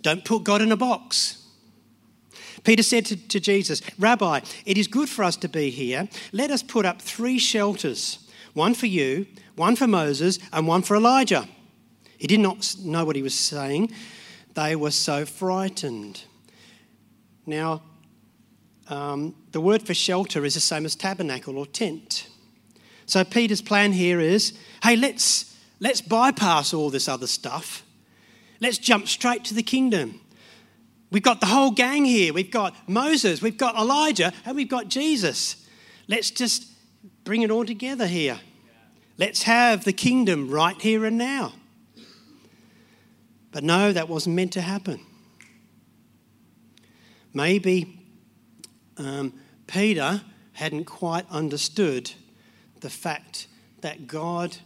Don't 0.02 0.22
put 0.22 0.44
God 0.44 0.60
in 0.60 0.70
a 0.70 0.76
box. 0.76 1.46
Peter 2.62 2.82
said 2.82 3.06
to, 3.06 3.16
to, 3.16 3.40
Jesus, 3.40 3.80
Rabbi, 3.98 4.40
it 4.66 4.76
is 4.76 4.86
good 4.86 5.08
for 5.08 5.24
us 5.24 5.34
to 5.36 5.48
be 5.48 5.70
here. 5.70 6.06
Let 6.30 6.50
us 6.50 6.62
put 6.62 6.84
up 6.84 7.00
three 7.00 7.38
shelters 7.38 8.18
one 8.52 8.74
for 8.74 8.84
you, 8.84 9.26
one 9.56 9.76
for 9.76 9.86
Moses, 9.86 10.38
and 10.52 10.68
one 10.68 10.82
for 10.82 10.94
Elijah. 10.94 11.48
He 12.18 12.26
did 12.26 12.40
not 12.40 12.76
know 12.80 13.06
what 13.06 13.16
he 13.16 13.22
was 13.22 13.34
saying. 13.34 13.92
They 14.52 14.76
were 14.76 14.90
so 14.90 15.24
frightened. 15.24 16.24
Now, 17.46 17.82
um, 18.88 19.34
the 19.52 19.60
word 19.62 19.86
for 19.86 19.94
shelter 19.94 20.44
is 20.44 20.52
the 20.52 20.60
same 20.60 20.84
as 20.84 20.94
tabernacle 20.94 21.56
or 21.56 21.64
tent. 21.64 22.28
So 23.06 23.24
Peter's 23.24 23.62
plan 23.62 23.92
here 23.92 24.20
is 24.20 24.52
hey, 24.82 24.96
let's, 24.96 25.53
let's 25.80 26.00
bypass 26.00 26.72
all 26.72 26.90
this 26.90 27.08
other 27.08 27.26
stuff. 27.26 27.84
Let's 28.60 28.78
jump 28.78 29.08
straight 29.08 29.44
to 29.46 29.54
the 29.54 29.62
kingdom. 29.62 30.20
We've 31.10 31.22
got 31.22 31.40
the 31.40 31.46
whole 31.46 31.70
gang 31.70 32.04
here. 32.04 32.32
We've 32.32 32.50
got 32.50 32.74
Moses, 32.88 33.40
we've 33.40 33.58
got 33.58 33.76
Elijah, 33.76 34.32
and 34.44 34.56
we've 34.56 34.68
got 34.68 34.88
Jesus. 34.88 35.64
Let's 36.08 36.30
just 36.30 36.66
bring 37.24 37.42
it 37.42 37.50
all 37.50 37.64
together 37.64 38.06
here. 38.06 38.40
Let's 39.16 39.44
have 39.44 39.84
the 39.84 39.92
kingdom 39.92 40.50
right 40.50 40.80
here 40.80 41.04
and 41.04 41.16
now. 41.16 41.52
But 43.52 43.62
no, 43.62 43.92
that 43.92 44.08
wasn't 44.08 44.34
meant 44.34 44.52
to 44.54 44.60
happen. 44.60 45.00
Maybe 47.32 48.00
um, 48.96 49.34
Peter 49.66 50.22
hadn't 50.54 50.84
quite 50.84 51.26
understood 51.30 52.12
the 52.80 52.90
fact 52.90 53.46
that 53.80 54.06
God 54.06 54.56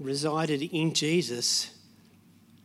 resided 0.00 0.62
in 0.62 0.92
Jesus 0.94 1.70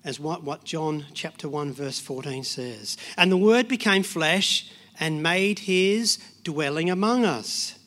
as 0.03 0.19
what, 0.19 0.43
what 0.43 0.63
John 0.63 1.05
chapter 1.13 1.49
1 1.49 1.73
verse 1.73 1.99
14 1.99 2.43
says. 2.43 2.97
And 3.17 3.31
the 3.31 3.37
word 3.37 3.67
became 3.67 4.03
flesh 4.03 4.71
and 4.99 5.21
made 5.21 5.59
his 5.59 6.17
dwelling 6.43 6.89
among 6.89 7.25
us. 7.25 7.77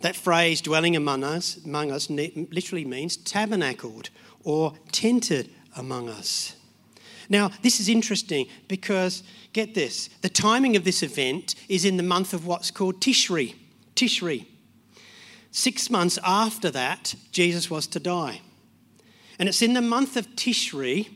That 0.00 0.14
phrase, 0.14 0.60
dwelling 0.60 0.96
among 0.96 1.24
us, 1.24 1.58
among 1.64 1.90
us 1.90 2.10
literally 2.10 2.84
means 2.84 3.16
tabernacled 3.16 4.10
or 4.42 4.74
tented 4.92 5.50
among 5.76 6.10
us. 6.10 6.56
Now, 7.30 7.50
this 7.62 7.80
is 7.80 7.88
interesting 7.88 8.46
because, 8.68 9.22
get 9.54 9.74
this, 9.74 10.08
the 10.20 10.28
timing 10.28 10.76
of 10.76 10.84
this 10.84 11.02
event 11.02 11.54
is 11.70 11.86
in 11.86 11.96
the 11.96 12.02
month 12.02 12.34
of 12.34 12.46
what's 12.46 12.70
called 12.70 13.00
Tishri. 13.00 13.54
Tishri. 13.96 14.46
Six 15.56 15.88
months 15.88 16.18
after 16.24 16.68
that, 16.72 17.14
Jesus 17.30 17.70
was 17.70 17.86
to 17.86 18.00
die. 18.00 18.40
And 19.38 19.48
it's 19.48 19.62
in 19.62 19.74
the 19.74 19.80
month 19.80 20.16
of 20.16 20.26
Tishri, 20.34 21.08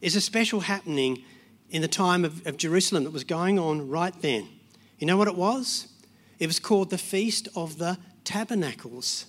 is 0.00 0.14
a 0.14 0.20
special 0.20 0.60
happening 0.60 1.24
in 1.70 1.82
the 1.82 1.88
time 1.88 2.24
of, 2.24 2.46
of 2.46 2.56
Jerusalem 2.56 3.02
that 3.02 3.10
was 3.10 3.24
going 3.24 3.58
on 3.58 3.88
right 3.88 4.14
then. 4.22 4.46
You 5.00 5.08
know 5.08 5.16
what 5.16 5.26
it 5.26 5.34
was? 5.34 5.88
It 6.38 6.46
was 6.46 6.60
called 6.60 6.90
the 6.90 6.98
Feast 6.98 7.48
of 7.56 7.78
the 7.78 7.98
Tabernacles. 8.22 9.26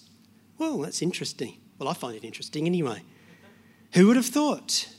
Well, 0.59 0.77
that's 0.77 1.01
interesting. 1.01 1.57
Well, 1.79 1.89
I 1.89 1.93
find 1.93 2.15
it 2.15 2.23
interesting 2.23 2.67
anyway. 2.67 3.01
Who 3.95 4.05
would 4.05 4.15
have 4.15 4.27
thought? 4.27 4.89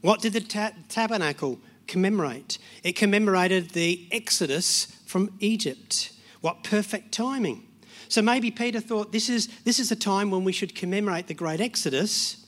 What 0.00 0.22
did 0.22 0.32
the 0.32 0.40
ta- 0.40 0.72
tabernacle 0.88 1.60
commemorate? 1.86 2.56
It 2.82 2.96
commemorated 2.96 3.72
the 3.72 4.08
exodus 4.10 4.86
from 5.04 5.36
Egypt. 5.38 6.12
What 6.40 6.64
perfect 6.64 7.12
timing. 7.12 7.65
So 8.08 8.22
maybe 8.22 8.50
Peter 8.50 8.80
thought 8.80 9.12
this 9.12 9.28
is, 9.28 9.48
this 9.64 9.78
is 9.78 9.90
a 9.90 9.96
time 9.96 10.30
when 10.30 10.44
we 10.44 10.52
should 10.52 10.74
commemorate 10.74 11.26
the 11.26 11.34
great 11.34 11.60
exodus 11.60 12.46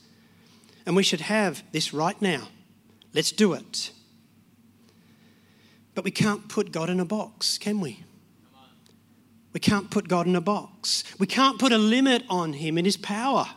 and 0.85 0.95
we 0.95 1.03
should 1.03 1.21
have 1.21 1.63
this 1.71 1.93
right 1.93 2.19
now. 2.21 2.47
Let's 3.13 3.31
do 3.31 3.53
it. 3.53 3.91
But 5.95 6.03
we 6.03 6.11
can't 6.11 6.47
put 6.47 6.71
God 6.71 6.89
in 6.89 6.99
a 6.99 7.05
box, 7.05 7.57
can 7.57 7.79
we? 7.81 8.03
We 9.51 9.59
can't 9.59 9.89
put 9.89 10.07
God 10.07 10.27
in 10.27 10.35
a 10.35 10.41
box. 10.41 11.03
We 11.17 11.27
can't 11.27 11.59
put 11.59 11.71
a 11.71 11.77
limit 11.77 12.23
on 12.29 12.53
Him 12.53 12.77
and 12.77 12.85
His 12.85 12.97
power, 12.97 13.47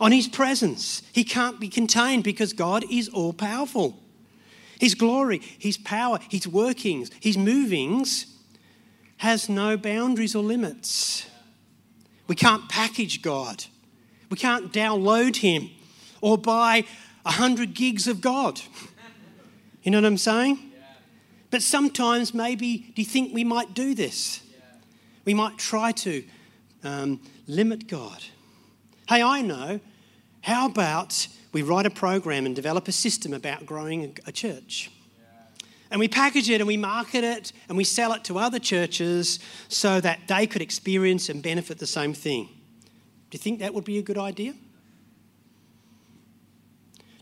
on 0.00 0.10
His 0.10 0.26
presence. 0.26 1.02
He 1.12 1.22
can't 1.22 1.60
be 1.60 1.68
contained 1.68 2.24
because 2.24 2.52
God 2.52 2.84
is 2.90 3.08
all 3.08 3.32
powerful. 3.32 4.02
His 4.80 4.94
glory, 4.94 5.38
His 5.58 5.76
power, 5.76 6.18
His 6.30 6.48
workings, 6.48 7.10
His 7.20 7.36
movings 7.36 8.37
has 9.18 9.48
no 9.48 9.76
boundaries 9.76 10.34
or 10.34 10.42
limits. 10.42 11.26
We 12.26 12.34
can't 12.34 12.68
package 12.68 13.22
God. 13.22 13.64
We 14.30 14.36
can't 14.36 14.72
download 14.72 15.36
Him 15.36 15.70
or 16.20 16.36
buy 16.36 16.84
a 17.24 17.32
hundred 17.32 17.74
gigs 17.74 18.06
of 18.06 18.20
God. 18.20 18.60
You 19.82 19.90
know 19.90 19.98
what 19.98 20.06
I'm 20.06 20.18
saying? 20.18 20.58
But 21.50 21.62
sometimes, 21.62 22.34
maybe, 22.34 22.92
do 22.94 23.00
you 23.02 23.06
think 23.06 23.32
we 23.32 23.44
might 23.44 23.74
do 23.74 23.94
this? 23.94 24.42
We 25.24 25.34
might 25.34 25.56
try 25.56 25.92
to 25.92 26.22
um, 26.84 27.20
limit 27.46 27.86
God. 27.86 28.24
Hey, 29.08 29.22
I 29.22 29.40
know. 29.40 29.80
How 30.42 30.66
about 30.66 31.28
we 31.52 31.62
write 31.62 31.86
a 31.86 31.90
program 31.90 32.46
and 32.46 32.54
develop 32.54 32.88
a 32.88 32.92
system 32.92 33.32
about 33.32 33.66
growing 33.66 34.16
a 34.26 34.32
church. 34.32 34.90
And 35.90 35.98
we 35.98 36.08
package 36.08 36.50
it 36.50 36.60
and 36.60 36.68
we 36.68 36.76
market 36.76 37.24
it 37.24 37.52
and 37.68 37.78
we 37.78 37.84
sell 37.84 38.12
it 38.12 38.24
to 38.24 38.38
other 38.38 38.58
churches 38.58 39.38
so 39.68 40.00
that 40.00 40.20
they 40.28 40.46
could 40.46 40.60
experience 40.60 41.28
and 41.28 41.42
benefit 41.42 41.78
the 41.78 41.86
same 41.86 42.12
thing. 42.12 42.48
Do 43.30 43.36
you 43.36 43.38
think 43.38 43.60
that 43.60 43.74
would 43.74 43.84
be 43.84 43.98
a 43.98 44.02
good 44.02 44.18
idea? 44.18 44.54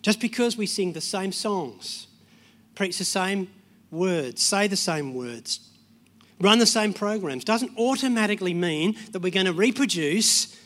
Just 0.03 0.21
because 0.21 0.57
we 0.57 0.67
sing 0.67 0.93
the 0.93 1.01
same 1.01 1.33
songs, 1.33 2.07
preach 2.75 2.99
the 2.99 3.05
same 3.05 3.49
words, 3.91 4.43
say 4.43 4.69
the 4.69 4.77
same 4.77 5.15
words, 5.15 5.69
run 6.41 6.59
the 6.59 6.67
same 6.67 6.93
programs, 6.93 7.45
doesn't 7.45 7.77
automatically 7.79 8.55
mean 8.55 8.97
that 9.13 9.21
we're 9.21 9.33
going 9.33 9.47
to 9.47 9.53
reproduce 9.53 10.57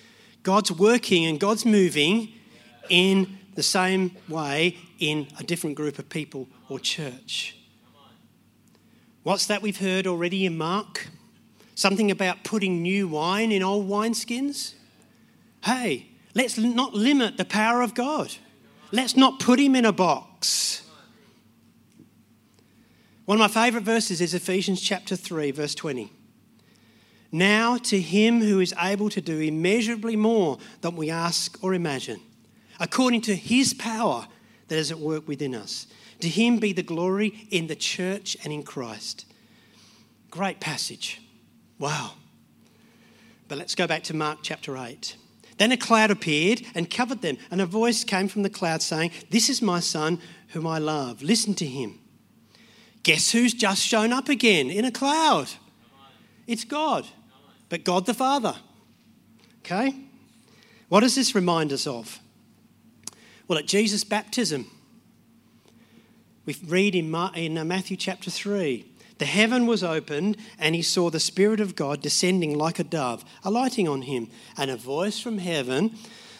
God's 0.42 0.72
working 0.72 1.24
and 1.26 1.38
God's 1.38 1.64
moving 1.64 2.32
in 2.88 3.38
the 3.54 3.62
same 3.62 4.16
way 4.28 4.76
in 4.98 5.26
a 5.38 5.42
different 5.42 5.76
group 5.76 5.98
of 5.98 6.08
people 6.08 6.48
or 6.68 6.78
church. 6.78 7.59
What's 9.22 9.46
that 9.46 9.60
we've 9.60 9.78
heard 9.78 10.06
already 10.06 10.46
in 10.46 10.56
Mark? 10.56 11.08
Something 11.74 12.10
about 12.10 12.42
putting 12.42 12.82
new 12.82 13.06
wine 13.06 13.52
in 13.52 13.62
old 13.62 13.88
wineskins? 13.88 14.74
Hey, 15.64 16.06
let's 16.34 16.56
not 16.56 16.94
limit 16.94 17.36
the 17.36 17.44
power 17.44 17.82
of 17.82 17.94
God. 17.94 18.34
Let's 18.92 19.16
not 19.16 19.38
put 19.38 19.60
him 19.60 19.74
in 19.74 19.84
a 19.84 19.92
box. 19.92 20.82
One 23.26 23.36
of 23.36 23.40
my 23.40 23.48
favourite 23.48 23.84
verses 23.84 24.20
is 24.20 24.34
Ephesians 24.34 24.80
chapter 24.80 25.16
3, 25.16 25.50
verse 25.50 25.74
20. 25.74 26.10
Now 27.30 27.76
to 27.76 28.00
him 28.00 28.40
who 28.40 28.58
is 28.58 28.74
able 28.80 29.08
to 29.10 29.20
do 29.20 29.38
immeasurably 29.38 30.16
more 30.16 30.58
than 30.80 30.96
we 30.96 31.10
ask 31.10 31.62
or 31.62 31.74
imagine, 31.74 32.20
according 32.80 33.20
to 33.22 33.36
his 33.36 33.74
power 33.74 34.26
that 34.68 34.78
is 34.78 34.90
at 34.90 34.98
work 34.98 35.28
within 35.28 35.54
us. 35.54 35.86
To 36.20 36.28
him 36.28 36.58
be 36.58 36.72
the 36.72 36.82
glory 36.82 37.46
in 37.50 37.66
the 37.66 37.76
church 37.76 38.36
and 38.44 38.52
in 38.52 38.62
Christ. 38.62 39.26
Great 40.30 40.60
passage. 40.60 41.20
Wow. 41.78 42.12
But 43.48 43.58
let's 43.58 43.74
go 43.74 43.86
back 43.86 44.04
to 44.04 44.14
Mark 44.14 44.40
chapter 44.42 44.76
8. 44.76 45.16
Then 45.56 45.72
a 45.72 45.76
cloud 45.76 46.10
appeared 46.10 46.62
and 46.74 46.88
covered 46.88 47.20
them, 47.20 47.36
and 47.50 47.60
a 47.60 47.66
voice 47.66 48.04
came 48.04 48.28
from 48.28 48.42
the 48.42 48.50
cloud 48.50 48.80
saying, 48.80 49.10
This 49.30 49.50
is 49.50 49.60
my 49.60 49.80
son 49.80 50.20
whom 50.48 50.66
I 50.66 50.78
love. 50.78 51.22
Listen 51.22 51.54
to 51.54 51.66
him. 51.66 51.98
Guess 53.02 53.32
who's 53.32 53.54
just 53.54 53.82
shown 53.82 54.12
up 54.12 54.28
again 54.28 54.70
in 54.70 54.84
a 54.84 54.90
cloud? 54.90 55.48
It's 56.46 56.64
God, 56.64 57.06
but 57.68 57.84
God 57.84 58.06
the 58.06 58.14
Father. 58.14 58.54
Okay? 59.60 59.94
What 60.88 61.00
does 61.00 61.14
this 61.14 61.34
remind 61.34 61.72
us 61.72 61.86
of? 61.86 62.20
Well, 63.48 63.58
at 63.58 63.66
Jesus' 63.66 64.04
baptism, 64.04 64.70
we 66.50 66.68
read 66.68 66.94
in, 66.94 67.14
uh, 67.14 67.64
Matthew 67.64 67.96
chapter 67.96 68.30
3 68.30 68.86
the 69.18 69.26
heaven 69.26 69.66
was 69.66 69.84
opened, 69.84 70.38
and 70.58 70.74
he 70.74 70.80
saw 70.80 71.10
the 71.10 71.20
Spirit 71.20 71.60
of 71.60 71.76
God 71.76 72.00
descending 72.00 72.56
like 72.56 72.78
a 72.78 72.84
dove, 72.84 73.22
alighting 73.44 73.86
on 73.86 74.02
him. 74.02 74.30
And 74.56 74.70
a 74.70 74.78
voice 74.78 75.20
from 75.20 75.36
heaven 75.36 75.94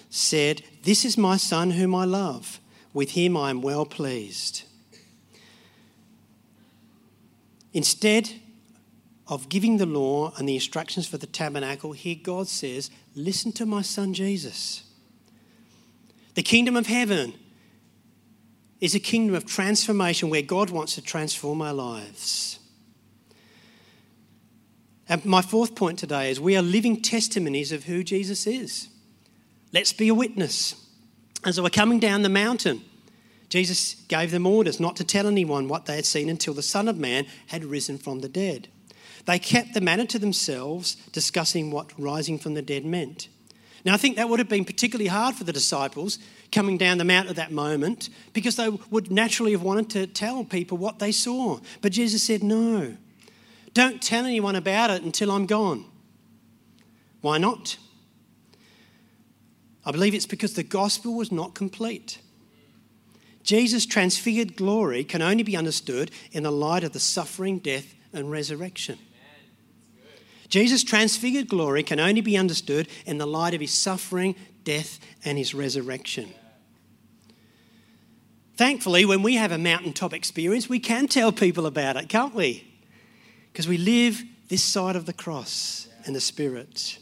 said, 0.09 0.63
This 0.85 1.05
is 1.05 1.19
my 1.19 1.37
Son 1.37 1.73
whom 1.73 1.95
I 1.95 2.07
love. 2.07 2.59
With 2.95 3.11
him 3.11 3.37
I 3.37 3.51
am 3.51 3.61
well 3.61 3.85
pleased. 3.85 4.63
Instead 7.75 8.31
of 9.29 9.51
giving 9.51 9.77
the 9.77 9.85
law 9.85 10.33
and 10.39 10.49
the 10.49 10.55
instructions 10.55 11.07
for 11.07 11.19
the 11.19 11.27
tabernacle, 11.27 11.93
here 11.93 12.17
God 12.21 12.49
says, 12.49 12.91
Listen 13.15 13.53
to 13.53 13.67
my 13.67 13.83
son 13.83 14.15
Jesus. 14.15 14.85
The 16.35 16.43
kingdom 16.43 16.77
of 16.77 16.87
heaven 16.87 17.35
is 18.81 18.95
a 18.95 19.01
kingdom 19.01 19.35
of 19.35 19.45
transformation 19.45 20.31
where 20.31 20.43
God 20.43 20.71
wants 20.71 20.95
to 20.95 21.03
transform 21.03 21.61
our 21.61 21.75
lives. 21.75 22.59
And 25.09 25.25
my 25.25 25.43
fourth 25.43 25.75
point 25.75 25.99
today 25.99 26.31
is 26.31 26.41
we 26.41 26.57
are 26.57 26.63
living 26.63 27.03
testimonies 27.03 27.73
of 27.73 27.85
who 27.85 28.05
Jesus 28.05 28.47
is. 28.47 28.89
Let's 29.73 29.93
be 29.93 30.09
a 30.09 30.15
witness. 30.15 30.75
As 31.45 31.57
they 31.57 31.63
were 31.63 31.71
coming 31.71 31.99
down 31.99 32.23
the 32.23 32.29
mountain, 32.29 32.83
Jesus 33.49 33.95
gave 34.07 34.31
them 34.31 34.47
orders 34.47 34.79
not 34.79 34.97
to 34.97 35.05
tell 35.05 35.27
anyone 35.27 35.67
what 35.67 35.87
they 35.87 35.97
had 35.97 36.07
seen 36.07 36.29
until 36.29 36.55
the 36.55 36.63
Son 36.63 36.87
of 36.87 36.97
Man 36.97 37.27
had 37.49 37.65
risen 37.65 37.99
from 37.99 38.21
the 38.21 38.29
dead. 38.29 38.69
They 39.27 39.39
kept 39.39 39.75
the 39.75 39.81
matter 39.81 40.07
to 40.07 40.19
themselves, 40.19 40.95
discussing 41.13 41.71
what 41.71 41.93
rising 41.99 42.39
from 42.39 42.55
the 42.55 42.63
dead 42.63 42.85
meant. 42.85 43.29
Now, 43.85 43.95
I 43.95 43.97
think 43.97 44.17
that 44.17 44.29
would 44.29 44.39
have 44.39 44.49
been 44.49 44.65
particularly 44.65 45.09
hard 45.09 45.35
for 45.35 45.45
the 45.45 45.53
disciples 45.53 46.19
coming 46.53 46.79
down 46.79 46.99
the 46.99 47.05
mount 47.05 47.29
at 47.29 47.37
that 47.37 47.53
moment 47.53 48.09
because 48.33 48.57
they 48.57 48.69
would 48.91 49.11
naturally 49.11 49.53
have 49.53 49.63
wanted 49.63 49.91
to 49.91 50.07
tell 50.07 50.45
people 50.45 50.79
what 50.79 50.99
they 50.99 51.13
saw. 51.13 51.59
But 51.81 51.93
Jesus 51.93 52.23
said, 52.23 52.43
No, 52.43 52.97
don't 53.75 54.03
tell 54.03 54.25
anyone 54.25 54.57
about 54.57 54.91
it 54.91 55.03
until 55.03 55.31
I'm 55.31 55.47
gone. 55.47 55.85
Why 57.21 57.39
not? 57.39 57.77
I 59.85 59.93
believe 59.93 60.15
it's 60.15 60.27
because 60.27 60.55
the 60.55 60.63
gospel 60.63 61.15
was 61.15 61.33
not 61.33 61.55
complete. 61.55 62.19
Jesus' 63.43 63.87
transfigured 63.87 64.57
glory 64.57 65.05
can 65.05 65.23
only 65.23 65.43
be 65.43 65.57
understood 65.57 66.11
in 66.33 66.43
the 66.43 66.53
light 66.53 66.85
of 66.85 66.93
the 66.93 67.01
suffering, 67.01 67.59
death, 67.59 67.95
and 68.13 68.31
resurrection. 68.31 68.99
Jesus' 70.49 70.83
transfigured 70.83 71.49
glory 71.49 71.83
can 71.83 72.01
only 72.01 72.21
be 72.21 72.37
understood 72.37 72.89
in 73.07 73.19
the 73.19 73.27
light 73.27 73.55
of 73.55 73.61
his 73.61 73.73
suffering, 73.73 74.35
death, 74.65 74.99
and 75.25 75.39
his 75.39 75.55
resurrection. 75.55 76.35
Thankfully, 78.61 79.07
when 79.07 79.23
we 79.23 79.37
have 79.37 79.53
a 79.53 79.57
mountaintop 79.57 80.13
experience, 80.13 80.69
we 80.69 80.81
can 80.81 81.09
tell 81.09 81.33
people 81.33 81.65
about 81.65 81.97
it, 81.97 82.11
can't 82.11 82.35
we? 82.35 82.71
Because 83.51 83.67
we 83.67 83.79
live 83.79 84.23
this 84.49 84.63
side 84.63 84.97
of 84.97 85.07
the 85.07 85.15
cross 85.15 85.89
and 86.05 86.15
the 86.15 86.21
Spirit. 86.21 86.99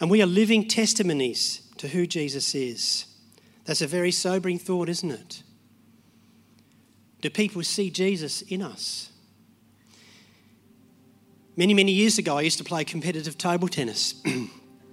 And 0.00 0.10
we 0.10 0.20
are 0.20 0.26
living 0.26 0.66
testimonies 0.66 1.62
to 1.76 1.86
who 1.86 2.04
Jesus 2.04 2.52
is. 2.56 3.06
That's 3.64 3.80
a 3.80 3.86
very 3.86 4.10
sobering 4.10 4.58
thought, 4.58 4.88
isn't 4.88 5.12
it? 5.12 5.44
Do 7.20 7.30
people 7.30 7.62
see 7.62 7.88
Jesus 7.88 8.42
in 8.42 8.60
us? 8.60 9.12
Many, 11.54 11.74
many 11.74 11.92
years 11.92 12.18
ago, 12.18 12.38
I 12.38 12.40
used 12.40 12.58
to 12.58 12.64
play 12.64 12.82
competitive 12.82 13.38
table 13.38 13.68
tennis. 13.68 14.20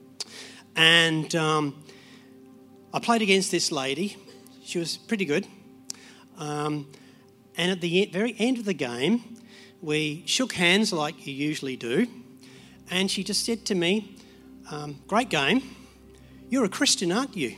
and 0.75 1.35
um, 1.35 1.83
I 2.93 2.99
played 2.99 3.23
against 3.23 3.49
this 3.49 3.71
lady. 3.71 4.17
She 4.67 4.79
was 4.79 4.97
pretty 4.97 5.23
good. 5.23 5.47
Um, 6.37 6.91
and 7.55 7.71
at 7.71 7.79
the 7.79 8.09
very 8.11 8.35
end 8.37 8.57
of 8.57 8.65
the 8.65 8.73
game, 8.73 9.37
we 9.81 10.23
shook 10.25 10.51
hands 10.51 10.91
like 10.91 11.25
you 11.25 11.33
usually 11.33 11.77
do. 11.77 12.05
And 12.91 13.09
she 13.09 13.23
just 13.23 13.45
said 13.45 13.65
to 13.67 13.75
me, 13.75 14.17
um, 14.69 14.99
Great 15.07 15.29
game. 15.29 15.63
You're 16.49 16.65
a 16.65 16.69
Christian, 16.69 17.13
aren't 17.13 17.37
you? 17.37 17.55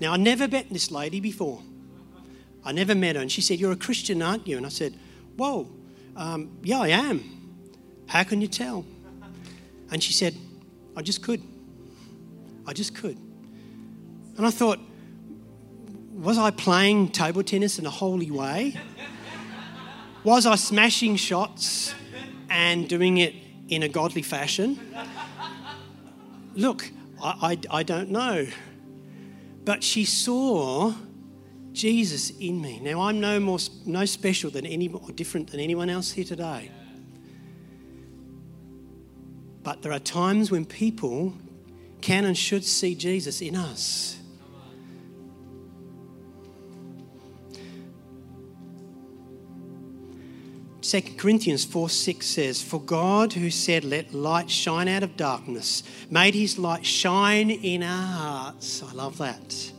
Now, 0.00 0.12
I 0.12 0.18
never 0.18 0.46
met 0.46 0.68
this 0.68 0.90
lady 0.90 1.18
before. 1.18 1.62
I 2.62 2.72
never 2.72 2.94
met 2.94 3.16
her. 3.16 3.22
And 3.22 3.32
she 3.32 3.40
said, 3.40 3.58
You're 3.58 3.72
a 3.72 3.76
Christian, 3.76 4.20
aren't 4.20 4.46
you? 4.46 4.58
And 4.58 4.66
I 4.66 4.68
said, 4.68 4.92
Whoa, 5.38 5.70
um, 6.14 6.58
yeah, 6.62 6.80
I 6.80 6.88
am. 6.88 7.24
How 8.06 8.22
can 8.22 8.42
you 8.42 8.48
tell? 8.48 8.84
And 9.90 10.02
she 10.02 10.12
said, 10.12 10.36
I 10.94 11.00
just 11.00 11.22
could. 11.22 11.42
I 12.66 12.74
just 12.74 12.94
could. 12.94 13.16
And 14.36 14.44
I 14.46 14.50
thought, 14.50 14.78
was 16.12 16.38
I 16.38 16.50
playing 16.50 17.08
table 17.08 17.42
tennis 17.42 17.78
in 17.78 17.86
a 17.86 17.90
holy 17.90 18.30
way? 18.30 18.76
Was 20.24 20.46
I 20.46 20.54
smashing 20.54 21.16
shots 21.16 21.94
and 22.48 22.88
doing 22.88 23.18
it 23.18 23.34
in 23.68 23.82
a 23.82 23.88
godly 23.88 24.22
fashion? 24.22 24.78
Look, 26.54 26.90
I, 27.20 27.58
I, 27.70 27.78
I 27.78 27.82
don't 27.82 28.10
know. 28.10 28.46
But 29.64 29.82
she 29.82 30.04
saw 30.04 30.94
Jesus 31.72 32.30
in 32.30 32.60
me. 32.60 32.78
Now, 32.80 33.02
I'm 33.02 33.20
no 33.20 33.40
more 33.40 33.58
no 33.86 34.04
special 34.04 34.50
than 34.50 34.66
any 34.66 34.88
or 34.88 35.10
different 35.12 35.50
than 35.50 35.60
anyone 35.60 35.88
else 35.88 36.12
here 36.12 36.24
today. 36.24 36.70
But 39.62 39.82
there 39.82 39.92
are 39.92 40.00
times 40.00 40.50
when 40.50 40.66
people 40.66 41.34
can 42.00 42.24
and 42.24 42.36
should 42.36 42.64
see 42.64 42.94
Jesus 42.94 43.40
in 43.40 43.56
us. 43.56 44.18
Second 50.92 51.16
Corinthians 51.16 51.64
4 51.64 51.88
6 51.88 52.26
says, 52.26 52.60
For 52.60 52.78
God, 52.78 53.32
who 53.32 53.48
said, 53.48 53.82
Let 53.82 54.12
light 54.12 54.50
shine 54.50 54.88
out 54.88 55.02
of 55.02 55.16
darkness, 55.16 55.82
made 56.10 56.34
his 56.34 56.58
light 56.58 56.84
shine 56.84 57.48
in 57.50 57.82
our 57.82 58.06
hearts. 58.06 58.82
I 58.82 58.92
love 58.92 59.16
that. 59.16 59.72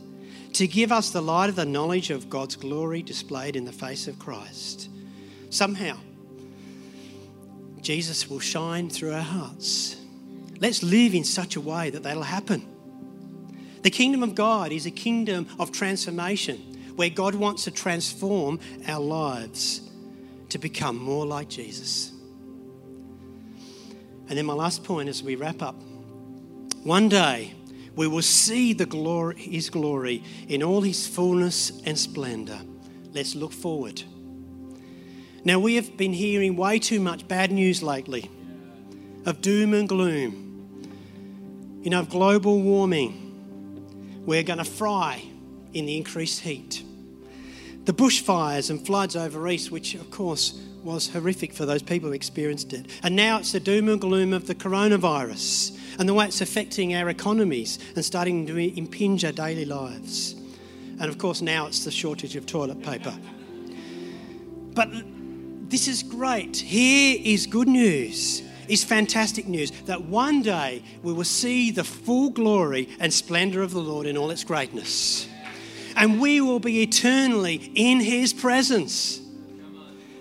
To 0.54 0.66
give 0.66 0.90
us 0.90 1.10
the 1.10 1.22
light 1.22 1.50
of 1.50 1.54
the 1.54 1.64
knowledge 1.64 2.10
of 2.10 2.28
God's 2.28 2.56
glory 2.56 3.00
displayed 3.00 3.54
in 3.54 3.64
the 3.64 3.70
face 3.70 4.08
of 4.08 4.18
Christ. 4.18 4.88
Somehow, 5.50 5.98
Jesus 7.80 8.28
will 8.28 8.40
shine 8.40 8.90
through 8.90 9.12
our 9.12 9.20
hearts. 9.20 9.94
Let's 10.58 10.82
live 10.82 11.14
in 11.14 11.22
such 11.22 11.54
a 11.54 11.60
way 11.60 11.90
that 11.90 12.02
that'll 12.02 12.24
happen. 12.24 12.66
The 13.82 13.90
kingdom 13.90 14.24
of 14.24 14.34
God 14.34 14.72
is 14.72 14.84
a 14.84 14.90
kingdom 14.90 15.46
of 15.60 15.70
transformation 15.70 16.56
where 16.96 17.08
God 17.08 17.36
wants 17.36 17.62
to 17.64 17.70
transform 17.70 18.58
our 18.88 18.98
lives 19.00 19.80
to 20.54 20.58
become 20.60 20.96
more 20.96 21.26
like 21.26 21.48
Jesus. 21.48 22.12
And 24.28 24.38
then 24.38 24.46
my 24.46 24.52
last 24.52 24.84
point 24.84 25.08
as 25.08 25.20
we 25.20 25.34
wrap 25.34 25.62
up. 25.62 25.74
One 26.84 27.08
day 27.08 27.54
we 27.96 28.06
will 28.06 28.22
see 28.22 28.72
the 28.72 28.86
glory, 28.86 29.36
his 29.36 29.68
glory 29.68 30.22
in 30.46 30.62
all 30.62 30.80
his 30.80 31.08
fullness 31.08 31.82
and 31.84 31.98
splendor. 31.98 32.60
Let's 33.12 33.34
look 33.34 33.52
forward. 33.52 34.04
Now, 35.44 35.58
we 35.58 35.74
have 35.74 35.96
been 35.96 36.12
hearing 36.12 36.54
way 36.54 36.78
too 36.78 37.00
much 37.00 37.26
bad 37.26 37.50
news 37.50 37.82
lately 37.82 38.30
of 39.26 39.40
doom 39.40 39.74
and 39.74 39.88
gloom, 39.88 40.78
you 41.82 41.90
know, 41.90 41.98
of 41.98 42.08
global 42.08 42.62
warming. 42.62 44.22
We're 44.24 44.44
going 44.44 44.60
to 44.60 44.64
fry 44.64 45.20
in 45.72 45.86
the 45.86 45.96
increased 45.96 46.42
heat. 46.42 46.84
The 47.84 47.92
bushfires 47.92 48.70
and 48.70 48.84
floods 48.84 49.14
over 49.14 49.46
east, 49.48 49.70
which 49.70 49.94
of 49.94 50.10
course 50.10 50.58
was 50.82 51.08
horrific 51.08 51.52
for 51.52 51.66
those 51.66 51.82
people 51.82 52.08
who 52.08 52.14
experienced 52.14 52.72
it. 52.72 52.86
And 53.02 53.16
now 53.16 53.38
it's 53.38 53.52
the 53.52 53.60
doom 53.60 53.88
and 53.88 54.00
gloom 54.00 54.32
of 54.32 54.46
the 54.46 54.54
coronavirus 54.54 55.78
and 55.98 56.08
the 56.08 56.14
way 56.14 56.26
it's 56.26 56.40
affecting 56.40 56.94
our 56.94 57.08
economies 57.08 57.78
and 57.94 58.04
starting 58.04 58.46
to 58.46 58.56
impinge 58.56 59.24
our 59.24 59.32
daily 59.32 59.64
lives. 59.64 60.34
And 61.00 61.04
of 61.04 61.18
course, 61.18 61.42
now 61.42 61.66
it's 61.66 61.84
the 61.84 61.90
shortage 61.90 62.36
of 62.36 62.46
toilet 62.46 62.82
paper. 62.82 63.14
But 64.74 64.88
this 65.68 65.88
is 65.88 66.02
great. 66.02 66.56
Here 66.56 67.18
is 67.22 67.46
good 67.46 67.68
news. 67.68 68.42
Is 68.66 68.82
fantastic 68.82 69.46
news 69.46 69.72
that 69.82 70.04
one 70.04 70.40
day 70.40 70.82
we 71.02 71.12
will 71.12 71.24
see 71.24 71.70
the 71.70 71.84
full 71.84 72.30
glory 72.30 72.88
and 72.98 73.12
splendor 73.12 73.60
of 73.60 73.72
the 73.72 73.80
Lord 73.80 74.06
in 74.06 74.16
all 74.16 74.30
its 74.30 74.42
greatness. 74.42 75.28
And 75.96 76.20
we 76.20 76.40
will 76.40 76.60
be 76.60 76.82
eternally 76.82 77.70
in 77.74 78.00
His 78.00 78.32
presence. 78.32 79.20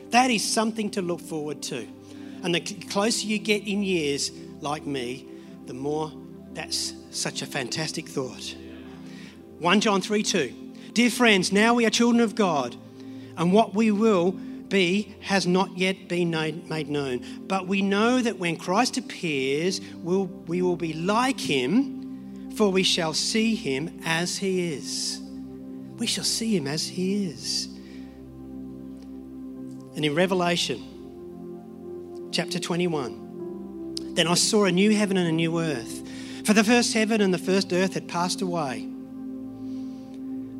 That 0.09 0.29
is 0.29 0.47
something 0.47 0.91
to 0.91 1.01
look 1.01 1.21
forward 1.21 1.61
to. 1.63 1.87
And 2.43 2.53
the 2.53 2.61
closer 2.61 3.25
you 3.25 3.39
get 3.39 3.67
in 3.67 3.83
years, 3.83 4.31
like 4.61 4.85
me, 4.85 5.25
the 5.65 5.73
more 5.73 6.11
that's 6.53 6.93
such 7.11 7.41
a 7.41 7.45
fantastic 7.45 8.07
thought. 8.07 8.55
1 9.59 9.81
John 9.81 10.01
3 10.01 10.23
2. 10.23 10.53
Dear 10.93 11.09
friends, 11.09 11.51
now 11.51 11.73
we 11.73 11.85
are 11.85 11.89
children 11.89 12.21
of 12.21 12.35
God, 12.35 12.75
and 13.37 13.51
what 13.51 13.73
we 13.73 13.89
will 13.89 14.33
be 14.73 15.15
has 15.21 15.47
not 15.47 15.77
yet 15.77 16.07
been 16.07 16.29
made 16.29 16.89
known. 16.89 17.23
But 17.47 17.67
we 17.67 17.81
know 17.81 18.21
that 18.21 18.37
when 18.37 18.57
Christ 18.57 18.97
appears, 18.97 19.81
we'll, 19.95 20.25
we 20.25 20.61
will 20.61 20.75
be 20.75 20.93
like 20.93 21.39
him, 21.39 22.51
for 22.55 22.71
we 22.71 22.83
shall 22.83 23.13
see 23.13 23.55
him 23.55 23.99
as 24.05 24.37
he 24.37 24.73
is. 24.73 25.22
We 25.97 26.07
shall 26.07 26.23
see 26.23 26.55
him 26.55 26.67
as 26.67 26.87
he 26.87 27.25
is. 27.25 27.67
And 29.95 30.03
in 30.03 30.15
Revelation 30.15 30.89
chapter 32.31 32.59
21, 32.59 34.15
then 34.15 34.27
I 34.27 34.33
saw 34.33 34.65
a 34.65 34.71
new 34.71 34.95
heaven 34.95 35.17
and 35.17 35.27
a 35.27 35.31
new 35.31 35.59
earth. 35.59 36.01
For 36.45 36.53
the 36.53 36.63
first 36.63 36.93
heaven 36.93 37.21
and 37.21 37.33
the 37.33 37.37
first 37.37 37.71
earth 37.71 37.93
had 37.93 38.07
passed 38.07 38.41
away. 38.41 38.89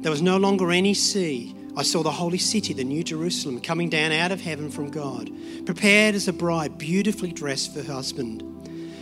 There 0.01 0.11
was 0.11 0.21
no 0.21 0.37
longer 0.37 0.71
any 0.71 0.93
sea. 0.93 1.55
I 1.75 1.83
saw 1.83 2.03
the 2.03 2.11
holy 2.11 2.37
city, 2.37 2.73
the 2.73 2.83
new 2.83 3.03
Jerusalem, 3.03 3.59
coming 3.59 3.89
down 3.89 4.11
out 4.11 4.31
of 4.31 4.41
heaven 4.41 4.69
from 4.69 4.91
God, 4.91 5.31
prepared 5.65 6.13
as 6.13 6.27
a 6.27 6.33
bride, 6.33 6.77
beautifully 6.77 7.31
dressed 7.31 7.73
for 7.73 7.81
her 7.81 7.93
husband. 7.93 8.43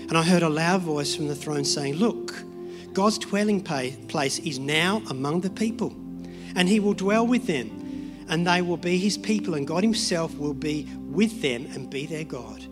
And 0.10 0.18
I 0.18 0.24
heard 0.24 0.44
a 0.44 0.50
loud 0.50 0.82
voice 0.82 1.16
from 1.16 1.28
the 1.28 1.36
throne 1.36 1.66
saying, 1.66 1.96
Look, 1.96 2.34
God's 2.94 3.18
dwelling 3.18 3.62
place 3.62 4.40
is 4.40 4.60
now 4.60 5.02
among 5.10 5.42
the 5.42 5.50
people, 5.50 5.94
and 6.56 6.68
he 6.68 6.80
will 6.80 6.94
dwell 6.94 7.26
with 7.26 7.48
them, 7.48 8.26
and 8.30 8.46
they 8.46 8.62
will 8.62 8.78
be 8.78 8.98
his 8.98 9.18
people, 9.18 9.54
and 9.56 9.68
God 9.68 9.84
himself 9.84 10.38
will 10.38 10.54
be 10.54 10.88
with 10.96 11.42
them 11.42 11.66
and 11.74 11.90
be 11.90 12.06
their 12.06 12.24
God. 12.24 12.66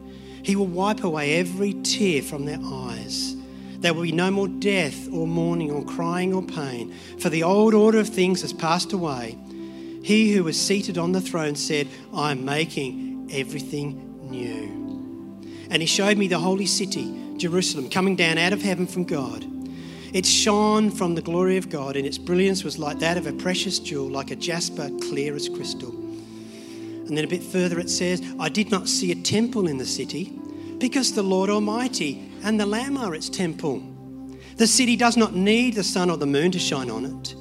He 0.44 0.56
will 0.56 0.68
wipe 0.68 1.04
away 1.04 1.36
every 1.36 1.74
tear 1.84 2.22
from 2.22 2.46
their 2.46 2.60
eyes. 2.64 3.36
There 3.80 3.94
will 3.94 4.04
be 4.04 4.12
no 4.12 4.32
more 4.32 4.48
death 4.48 5.08
or 5.12 5.26
mourning 5.26 5.72
or 5.72 5.84
crying 5.84 6.34
or 6.34 6.42
pain, 6.42 6.94
for 7.18 7.30
the 7.30 7.44
old 7.44 7.74
order 7.74 8.00
of 8.00 8.10
things 8.10 8.42
has 8.42 8.54
passed 8.54 8.94
away. 8.94 9.38
He 10.04 10.34
who 10.34 10.44
was 10.44 10.60
seated 10.60 10.98
on 10.98 11.12
the 11.12 11.22
throne 11.22 11.56
said, 11.56 11.88
I 12.14 12.32
am 12.32 12.46
making 12.46 13.30
everything 13.32 14.30
new. 14.30 14.80
And 15.70 15.82
he 15.82 15.86
showed 15.86 16.18
me 16.18 16.28
the 16.28 16.40
holy 16.40 16.66
city, 16.66 17.36
Jerusalem, 17.38 17.90
coming 17.90 18.16
down 18.16 18.38
out 18.38 18.54
of 18.54 18.62
heaven 18.62 18.88
from 18.88 19.04
God. 19.04 19.46
It 20.14 20.26
shone 20.26 20.90
from 20.90 21.16
the 21.16 21.22
glory 21.22 21.58
of 21.58 21.70
God, 21.70 21.96
and 21.96 22.06
its 22.06 22.18
brilliance 22.18 22.64
was 22.64 22.80
like 22.80 23.00
that 23.00 23.18
of 23.18 23.28
a 23.28 23.34
precious 23.34 23.80
jewel, 23.80 24.10
like 24.10 24.32
a 24.32 24.36
jasper, 24.36 24.90
clear 25.02 25.36
as 25.36 25.48
crystal. 25.48 25.92
And 25.92 27.18
then 27.18 27.26
a 27.26 27.28
bit 27.28 27.44
further 27.44 27.80
it 27.80 27.90
says, 27.90 28.22
I 28.40 28.50
did 28.50 28.72
not 28.72 28.88
see 28.88 29.12
a 29.12 29.16
temple 29.16 29.68
in 29.68 29.78
the 29.78 29.86
city 29.86 30.40
because 30.78 31.14
the 31.14 31.24
Lord 31.24 31.50
Almighty 31.50 32.32
and 32.44 32.60
the 32.60 32.66
Lamb 32.66 32.98
are 32.98 33.16
its 33.16 33.30
temple. 33.30 33.84
The 34.58 34.68
city 34.68 34.96
does 34.96 35.18
not 35.18 35.36
need 35.36 35.76
the 35.76 35.84
sun 35.84 36.10
or 36.10 36.18
the 36.18 36.26
moon 36.26 36.52
to 36.52 36.60
shine 36.60 36.90
on 36.90 37.06
it, 37.06 37.36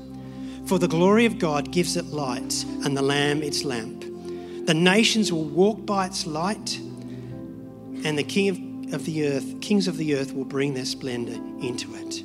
for 0.67 0.79
the 0.79 0.89
glory 0.89 1.25
of 1.27 1.39
God 1.39 1.71
gives 1.71 1.97
it 1.97 2.07
light 2.07 2.65
and 2.85 2.97
the 2.97 3.03
Lamb 3.03 3.43
its 3.43 3.65
lamp. 3.65 4.05
The 4.67 4.75
nations 4.75 5.33
will 5.33 5.45
walk 5.45 5.85
by 5.87 6.07
its 6.07 6.27
light, 6.27 6.79
and 8.05 8.19
the 8.19 8.25
King 8.25 8.49
of, 8.89 8.95
of 8.95 9.05
the 9.05 9.27
earth, 9.27 9.61
kings 9.61 9.89
of 9.89 9.97
the 9.97 10.15
earth 10.15 10.35
will 10.35 10.45
bring 10.45 10.75
their 10.75 10.85
splendor 10.85 11.35
into 11.61 11.95
it. 11.95 12.23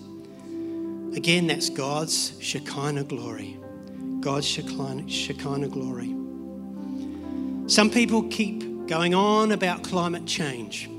Again, 1.16 1.47
that's 1.47 1.70
God's 1.70 2.34
Shekinah 2.41 3.03
glory. 3.03 3.57
God's 4.20 4.47
Shekinah, 4.47 5.68
glory. 5.68 6.16
Some 7.68 7.89
people 7.89 8.24
keep 8.30 8.88
going 8.88 9.14
on 9.14 9.51
about 9.51 9.84
climate 9.84 10.26
change. 10.26 10.89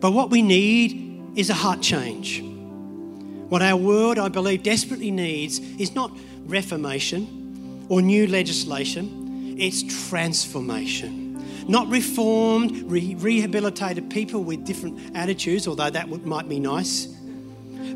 But 0.00 0.12
what 0.12 0.30
we 0.30 0.40
need 0.40 1.22
is 1.36 1.50
a 1.50 1.54
heart 1.54 1.82
change. 1.82 2.42
What 3.48 3.62
our 3.62 3.76
world, 3.76 4.18
I 4.18 4.28
believe, 4.28 4.62
desperately 4.62 5.10
needs 5.10 5.58
is 5.78 5.94
not 5.94 6.10
reformation 6.46 7.86
or 7.88 8.02
new 8.02 8.26
legislation, 8.26 9.56
it's 9.58 10.08
transformation. 10.08 11.24
Not 11.68 11.88
reformed, 11.88 12.90
re- 12.90 13.14
rehabilitated 13.16 14.10
people 14.10 14.42
with 14.42 14.64
different 14.64 15.16
attitudes, 15.16 15.68
although 15.68 15.90
that 15.90 16.08
might 16.24 16.48
be 16.48 16.60
nice, 16.60 17.15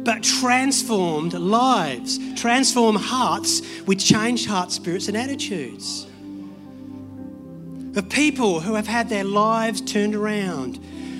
but 0.04 0.22
transformed 0.22 1.34
lives, 1.34 2.18
transformed 2.34 2.98
hearts 2.98 3.62
with 3.86 3.98
changed 3.98 4.46
heart 4.46 4.72
spirits 4.72 5.08
and 5.08 5.16
attitudes 5.16 6.06
of 7.96 8.08
people 8.08 8.60
who 8.60 8.74
have 8.74 8.86
had 8.86 9.08
their 9.08 9.24
lives 9.24 9.80
turned 9.80 10.14
around, 10.14 10.76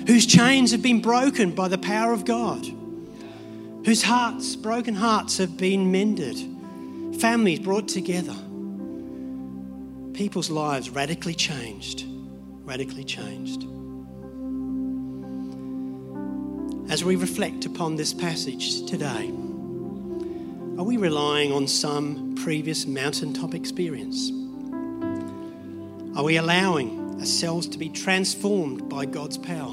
whose 0.07 0.25
chains 0.25 0.71
have 0.71 0.81
been 0.81 1.01
broken 1.01 1.51
by 1.51 1.67
the 1.67 1.77
power 1.77 2.13
of 2.13 2.25
God, 2.25 2.65
whose 3.85 4.03
hearts, 4.03 4.55
broken 4.55 4.95
hearts, 4.95 5.37
have 5.37 5.57
been 5.57 5.91
mended, 5.91 6.37
families 7.19 7.59
brought 7.59 7.87
together, 7.87 8.35
people's 10.13 10.49
lives 10.49 10.89
radically 10.89 11.33
changed. 11.33 12.05
Radically 12.63 13.03
changed. 13.03 13.65
As 16.91 17.03
we 17.05 17.15
reflect 17.15 17.65
upon 17.65 17.95
this 17.95 18.13
passage 18.13 18.85
today, 18.85 19.29
are 20.77 20.83
we 20.83 20.97
relying 20.97 21.53
on 21.53 21.65
some 21.65 22.35
previous 22.35 22.85
mountaintop 22.85 23.53
experience? 23.53 24.29
Are 26.17 26.23
we 26.25 26.35
allowing 26.35 27.17
ourselves 27.17 27.67
to 27.67 27.77
be 27.77 27.87
transformed 27.87 28.89
by 28.89 29.05
God's 29.05 29.37
power? 29.37 29.71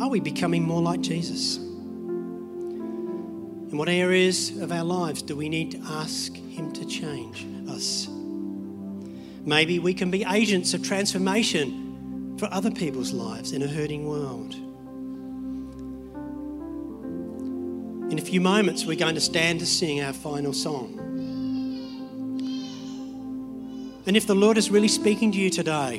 Are 0.00 0.08
we 0.08 0.20
becoming 0.20 0.62
more 0.62 0.82
like 0.82 1.00
Jesus? 1.00 1.56
In 1.56 1.66
what 3.76 3.88
areas 3.88 4.56
of 4.58 4.70
our 4.70 4.84
lives 4.84 5.22
do 5.22 5.34
we 5.34 5.48
need 5.48 5.72
to 5.72 5.80
ask 5.80 6.36
Him 6.36 6.70
to 6.74 6.86
change 6.86 7.44
us? 7.68 8.06
Maybe 9.44 9.80
we 9.80 9.94
can 9.94 10.12
be 10.12 10.24
agents 10.30 10.74
of 10.74 10.84
transformation 10.84 12.36
for 12.38 12.48
other 12.52 12.70
people's 12.70 13.12
lives 13.12 13.50
in 13.50 13.62
a 13.62 13.66
hurting 13.66 14.06
world. 14.06 14.54
In 18.10 18.18
a 18.18 18.22
few 18.22 18.40
moments, 18.40 18.86
we're 18.86 18.96
going 18.96 19.16
to 19.16 19.20
stand 19.20 19.60
to 19.60 19.66
sing 19.66 20.00
our 20.00 20.14
final 20.14 20.54
song. 20.54 20.98
And 24.06 24.16
if 24.16 24.26
the 24.26 24.34
Lord 24.34 24.56
is 24.56 24.70
really 24.70 24.88
speaking 24.88 25.30
to 25.32 25.38
you 25.38 25.50
today, 25.50 25.98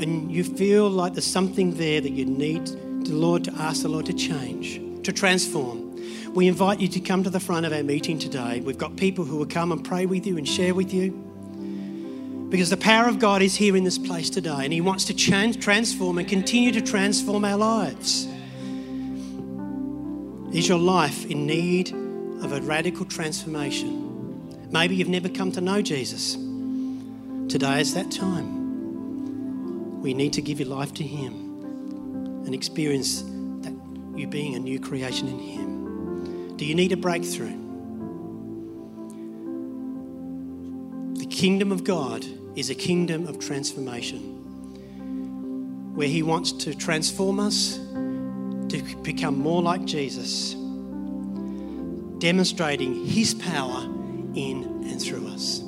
and 0.00 0.32
you 0.32 0.42
feel 0.42 0.88
like 0.88 1.12
there's 1.12 1.26
something 1.26 1.74
there 1.76 2.00
that 2.00 2.12
you 2.12 2.24
need 2.24 2.66
the 2.66 3.12
Lord 3.12 3.44
to 3.44 3.52
ask 3.56 3.82
the 3.82 3.88
Lord 3.88 4.06
to 4.06 4.14
change, 4.14 4.80
to 5.04 5.12
transform, 5.12 6.32
we 6.32 6.48
invite 6.48 6.80
you 6.80 6.88
to 6.88 7.00
come 7.00 7.22
to 7.22 7.30
the 7.30 7.38
front 7.38 7.66
of 7.66 7.74
our 7.74 7.82
meeting 7.82 8.18
today. 8.18 8.60
We've 8.60 8.78
got 8.78 8.96
people 8.96 9.26
who 9.26 9.36
will 9.36 9.44
come 9.44 9.70
and 9.70 9.84
pray 9.84 10.06
with 10.06 10.26
you 10.26 10.38
and 10.38 10.48
share 10.48 10.74
with 10.74 10.94
you. 10.94 11.10
Because 12.48 12.70
the 12.70 12.78
power 12.78 13.06
of 13.06 13.18
God 13.18 13.42
is 13.42 13.54
here 13.54 13.76
in 13.76 13.84
this 13.84 13.98
place 13.98 14.30
today, 14.30 14.64
and 14.64 14.72
He 14.72 14.80
wants 14.80 15.04
to 15.04 15.14
change, 15.14 15.62
transform, 15.62 16.16
and 16.16 16.26
continue 16.26 16.72
to 16.72 16.80
transform 16.80 17.44
our 17.44 17.58
lives. 17.58 18.26
Is 20.52 20.68
your 20.68 20.78
life 20.78 21.24
in 21.24 21.46
need 21.46 21.92
of 22.42 22.52
a 22.52 22.60
radical 22.60 23.06
transformation? 23.06 24.70
Maybe 24.70 24.94
you've 24.94 25.08
never 25.08 25.30
come 25.30 25.50
to 25.52 25.62
know 25.62 25.80
Jesus. 25.80 26.34
Today 26.34 27.80
is 27.80 27.94
that 27.94 28.10
time. 28.10 30.02
We 30.02 30.12
need 30.12 30.34
to 30.34 30.42
give 30.42 30.60
your 30.60 30.68
life 30.68 30.92
to 30.94 31.04
Him 31.04 31.32
and 32.44 32.54
experience 32.54 33.22
that 33.62 33.72
you 34.14 34.26
being 34.26 34.54
a 34.54 34.58
new 34.58 34.78
creation 34.78 35.26
in 35.26 35.38
Him. 35.38 36.56
Do 36.58 36.66
you 36.66 36.74
need 36.74 36.92
a 36.92 36.98
breakthrough? 36.98 37.56
The 41.14 41.26
kingdom 41.26 41.72
of 41.72 41.82
God 41.82 42.26
is 42.56 42.68
a 42.68 42.74
kingdom 42.74 43.26
of 43.26 43.38
transformation 43.38 44.20
where 45.94 46.08
He 46.08 46.22
wants 46.22 46.52
to 46.64 46.74
transform 46.74 47.40
us 47.40 47.78
to 48.72 48.96
become 49.02 49.38
more 49.38 49.62
like 49.62 49.84
Jesus, 49.84 50.54
demonstrating 52.18 53.04
His 53.04 53.34
power 53.34 53.84
in 54.34 54.64
and 54.88 55.00
through 55.00 55.28
us. 55.28 55.62